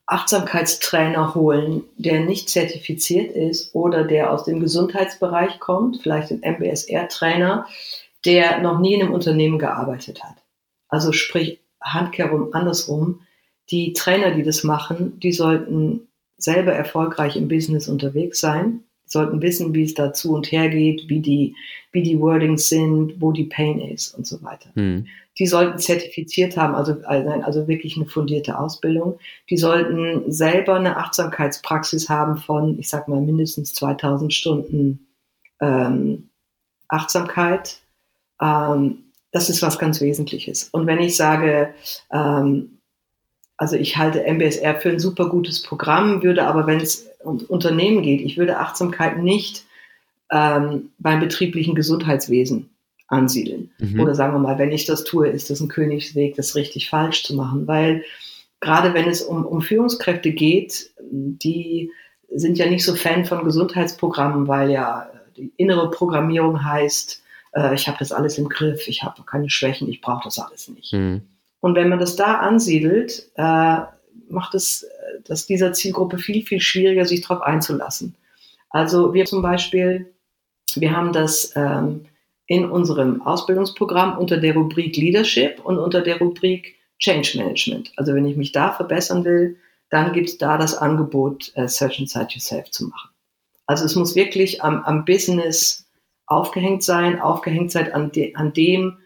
[0.06, 7.66] Achtsamkeitstrainer holen, der nicht zertifiziert ist oder der aus dem Gesundheitsbereich kommt, vielleicht ein MBSR-Trainer,
[8.24, 10.36] der noch nie in einem Unternehmen gearbeitet hat.
[10.88, 13.20] Also sprich, handkehrum andersrum,
[13.70, 16.08] die Trainer, die das machen, die sollten
[16.38, 21.08] selber erfolgreich im Business unterwegs sein sollten wissen, wie es da zu und her geht,
[21.08, 21.54] wie die,
[21.92, 24.70] wie die Wordings sind, wo die Pain ist und so weiter.
[24.74, 25.06] Mhm.
[25.38, 29.18] Die sollten zertifiziert haben, also, also wirklich eine fundierte Ausbildung.
[29.48, 35.06] Die sollten selber eine Achtsamkeitspraxis haben von, ich sag mal, mindestens 2000 Stunden
[35.60, 36.28] ähm,
[36.88, 37.78] Achtsamkeit.
[38.40, 40.68] Ähm, das ist was ganz Wesentliches.
[40.70, 41.74] Und wenn ich sage,
[42.12, 42.78] ähm,
[43.56, 48.02] also ich halte MBSR für ein super gutes Programm, würde aber, wenn es ums Unternehmen
[48.02, 49.64] geht, ich würde Achtsamkeit nicht
[50.30, 52.70] ähm, beim betrieblichen Gesundheitswesen
[53.08, 53.70] ansiedeln.
[53.78, 54.00] Mhm.
[54.00, 57.24] Oder sagen wir mal, wenn ich das tue, ist das ein Königsweg, das richtig falsch
[57.24, 57.66] zu machen.
[57.66, 58.04] Weil
[58.60, 61.90] gerade wenn es um, um Führungskräfte geht, die
[62.34, 67.86] sind ja nicht so Fan von Gesundheitsprogrammen, weil ja die innere Programmierung heißt, äh, ich
[67.86, 70.92] habe das alles im Griff, ich habe keine Schwächen, ich brauche das alles nicht.
[70.94, 71.22] Mhm.
[71.60, 73.76] Und wenn man das da ansiedelt, äh,
[74.28, 74.86] macht es
[75.24, 78.14] das dieser Zielgruppe viel, viel schwieriger, sich darauf einzulassen.
[78.70, 80.12] Also wir zum Beispiel,
[80.74, 82.06] wir haben das ähm,
[82.46, 87.92] in unserem Ausbildungsprogramm unter der Rubrik Leadership und unter der Rubrik Change Management.
[87.96, 89.56] Also wenn ich mich da verbessern will,
[89.90, 93.10] dann gibt es da das Angebot, äh, Search Inside Yourself zu machen.
[93.66, 95.86] Also es muss wirklich am, am Business
[96.26, 98.98] aufgehängt sein, aufgehängt sein an, de, an dem,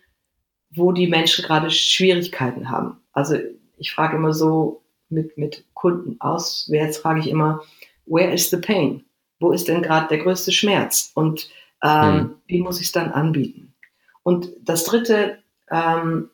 [0.70, 2.98] wo die Menschen gerade Schwierigkeiten haben.
[3.12, 3.36] Also
[3.78, 7.62] ich frage immer so mit, mit Kunden auswärts, frage ich immer,
[8.07, 9.04] where is the pain?
[9.38, 11.12] Wo ist denn gerade der größte Schmerz?
[11.14, 11.48] Und
[11.82, 12.34] ähm, hm.
[12.46, 13.74] wie muss ich es dann anbieten?
[14.22, 15.38] Und das Dritte,
[15.70, 16.30] ähm,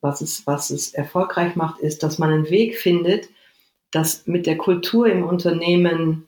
[0.00, 3.28] was, es, was es erfolgreich macht, ist, dass man einen Weg findet,
[3.90, 6.26] das mit der Kultur im Unternehmen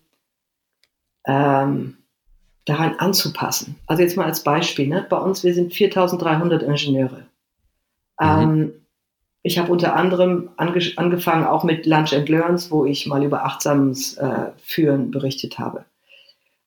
[1.26, 1.98] ähm,
[2.64, 3.76] daran anzupassen.
[3.86, 5.06] Also jetzt mal als Beispiel, ne?
[5.08, 7.26] bei uns, wir sind 4300 Ingenieure.
[8.20, 8.26] Mhm.
[8.26, 8.72] Ähm,
[9.42, 13.44] ich habe unter anderem ange angefangen auch mit Lunch and Learns, wo ich mal über
[13.44, 15.84] achtsames äh, Führen berichtet habe.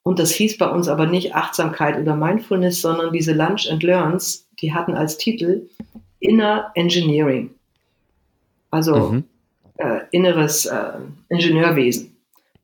[0.03, 4.47] Und das hieß bei uns aber nicht Achtsamkeit oder Mindfulness, sondern diese Lunch and Learns,
[4.61, 5.69] die hatten als Titel
[6.19, 7.51] Inner Engineering.
[8.71, 9.23] Also mhm.
[9.77, 10.93] äh, inneres äh,
[11.29, 12.15] Ingenieurwesen.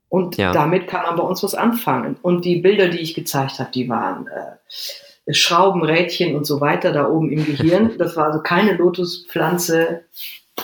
[0.10, 0.53] Und ja.
[0.53, 2.16] damit kann man bei uns was anfangen.
[2.22, 4.55] Und die Bilder, die ich gezeigt habe, die waren äh,
[5.32, 7.91] Schrauben, Rädchen und so weiter da oben im Gehirn.
[7.97, 10.01] Das war also keine Lotuspflanze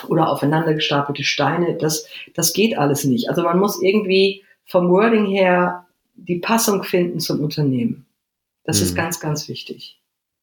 [0.08, 1.76] oder aufeinander gestapelte Steine.
[1.78, 3.28] Das, das geht alles nicht.
[3.28, 8.06] Also man muss irgendwie vom Wording her die Passung finden zum Unternehmen.
[8.64, 8.84] Das hm.
[8.84, 10.00] ist ganz, ganz wichtig.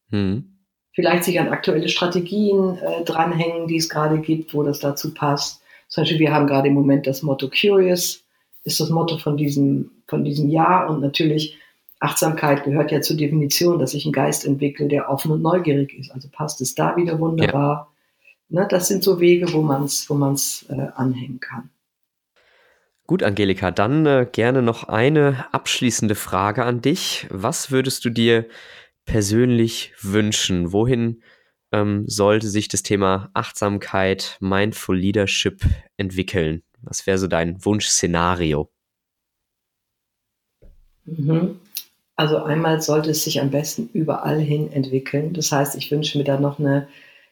[0.09, 0.45] Hm.
[0.93, 5.61] Vielleicht sich an aktuelle Strategien äh, dranhängen, die es gerade gibt, wo das dazu passt.
[5.87, 8.23] Zum Beispiel, wir haben gerade im Moment das Motto Curious
[8.63, 10.89] ist das Motto von diesem, von diesem Jahr.
[10.89, 11.57] Und natürlich,
[12.01, 16.11] Achtsamkeit gehört ja zur Definition, dass ich einen Geist entwickle, der offen und neugierig ist.
[16.11, 17.93] Also passt es da wieder wunderbar.
[18.49, 18.61] Ja.
[18.61, 21.69] Ne, das sind so Wege, wo man es wo man's, äh, anhängen kann.
[23.05, 27.27] Gut, Angelika, dann äh, gerne noch eine abschließende Frage an dich.
[27.29, 28.47] Was würdest du dir
[29.05, 30.73] persönlich wünschen?
[30.73, 31.21] Wohin
[31.71, 35.61] ähm, sollte sich das Thema Achtsamkeit, Mindful Leadership
[35.97, 36.63] entwickeln?
[36.81, 38.71] Was wäre so dein Wunschszenario?
[41.05, 41.59] Mhm.
[42.21, 45.33] Also einmal sollte es sich am besten überall hin entwickeln.
[45.33, 46.87] Das heißt, ich wünsche mir da noch eine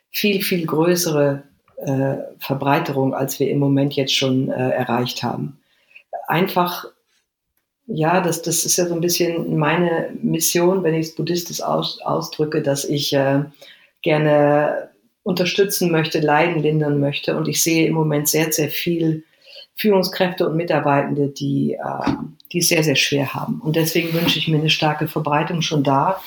[0.09, 1.43] viel, viel größere
[1.77, 5.59] äh, Verbreiterung, als wir im Moment jetzt schon äh, erreicht haben.
[6.27, 6.85] Einfach,
[7.85, 12.01] ja, das, das ist ja so ein bisschen meine Mission, wenn ich es buddhistisch aus,
[12.01, 13.43] ausdrücke, dass ich äh,
[14.01, 14.89] gerne
[15.21, 17.37] unterstützen möchte, Leiden lindern möchte.
[17.37, 19.23] Und ich sehe im Moment sehr, sehr viel
[19.79, 22.11] Führungskräfte und Mitarbeitende, die, äh,
[22.51, 23.61] die es sehr, sehr schwer haben.
[23.61, 26.21] Und deswegen wünsche ich mir eine starke Verbreitung schon da.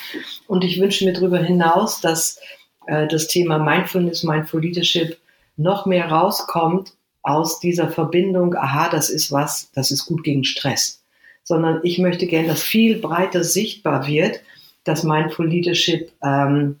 [0.47, 2.39] Und ich wünsche mir darüber hinaus, dass
[2.87, 5.17] äh, das Thema Mindfulness, Mindful Leadership
[5.55, 11.03] noch mehr rauskommt aus dieser Verbindung, aha, das ist was, das ist gut gegen Stress.
[11.43, 14.41] Sondern ich möchte gerne, dass viel breiter sichtbar wird,
[14.83, 16.79] dass Mindful Leadership ähm,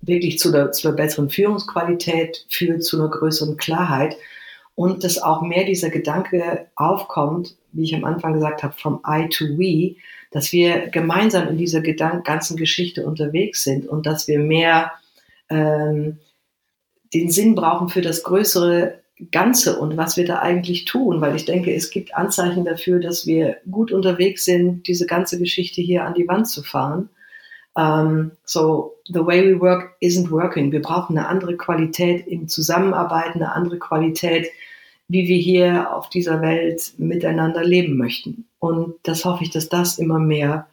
[0.00, 4.16] wirklich zu der, zu der besseren Führungsqualität führt, zu einer größeren Klarheit
[4.74, 9.28] und dass auch mehr dieser Gedanke aufkommt, wie ich am Anfang gesagt habe, from I
[9.28, 9.96] to we,
[10.30, 14.92] dass wir gemeinsam in dieser Gedank ganzen Geschichte unterwegs sind und dass wir mehr
[15.48, 16.18] ähm,
[17.12, 19.00] den Sinn brauchen für das größere
[19.32, 23.26] Ganze und was wir da eigentlich tun, weil ich denke, es gibt Anzeichen dafür, dass
[23.26, 27.10] wir gut unterwegs sind, diese ganze Geschichte hier an die Wand zu fahren.
[27.80, 30.70] Um, ähm, so the way we work isn't working.
[30.70, 34.48] Wir brauchen eine andere Qualität im Zusammenarbeiten, eine andere Qualität
[35.10, 38.46] wie wir hier auf dieser Welt miteinander leben möchten.
[38.60, 40.68] Und das hoffe ich, dass das immer mehr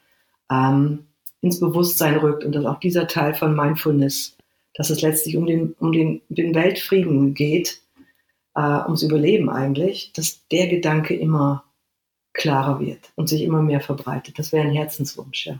[0.51, 1.08] ähm,
[1.41, 4.38] ins Bewusstsein rückt und dass auch dieser Teil von Mindfulness,
[4.76, 7.82] dass es letztlich um den, um den, den Weltfrieden geht,
[8.53, 11.64] äh, ums Überleben eigentlich, dass der Gedanke immer
[12.34, 14.38] klarer wird und sich immer mehr verbreitet.
[14.38, 15.60] Das wäre ein Herzenswunsch, ja.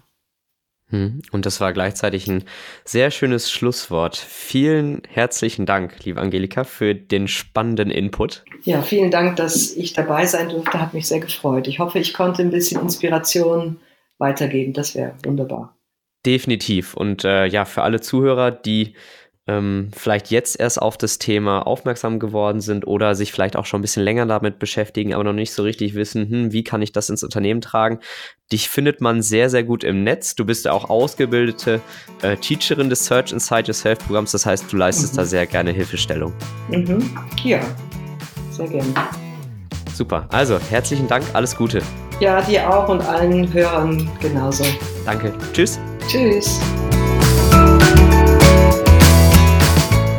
[0.89, 2.45] Hm, und das war gleichzeitig ein
[2.85, 4.15] sehr schönes Schlusswort.
[4.15, 8.45] Vielen herzlichen Dank, liebe Angelika, für den spannenden Input.
[8.63, 10.79] Ja, vielen Dank, dass ich dabei sein durfte.
[10.79, 11.67] Hat mich sehr gefreut.
[11.67, 13.81] Ich hoffe, ich konnte ein bisschen Inspiration
[14.17, 14.71] weitergeben.
[14.71, 15.77] Das wäre wunderbar.
[16.25, 16.93] Definitiv.
[16.93, 18.93] Und äh, ja, für alle Zuhörer, die
[19.48, 23.80] ähm, vielleicht jetzt erst auf das Thema aufmerksam geworden sind oder sich vielleicht auch schon
[23.80, 26.91] ein bisschen länger damit beschäftigen, aber noch nicht so richtig wissen, hm, wie kann ich
[26.91, 28.00] das ins Unternehmen tragen.
[28.52, 30.36] Dich findet man sehr, sehr gut im Netz.
[30.36, 31.82] Du bist ja auch ausgebildete
[32.22, 34.32] äh, Teacherin des Search Inside Yourself Programms.
[34.32, 35.18] Das heißt, du leistest mhm.
[35.18, 36.34] da sehr gerne Hilfestellung.
[36.70, 37.10] Mhm.
[37.43, 37.60] Ja,
[38.52, 38.93] sehr gerne.
[39.93, 40.28] Super.
[40.32, 41.26] Also, herzlichen Dank.
[41.34, 41.82] Alles Gute.
[42.20, 44.64] Ja, dir auch und allen Hörern genauso.
[45.06, 45.34] Danke.
[45.54, 45.80] Tschüss.
[46.08, 46.60] Tschüss.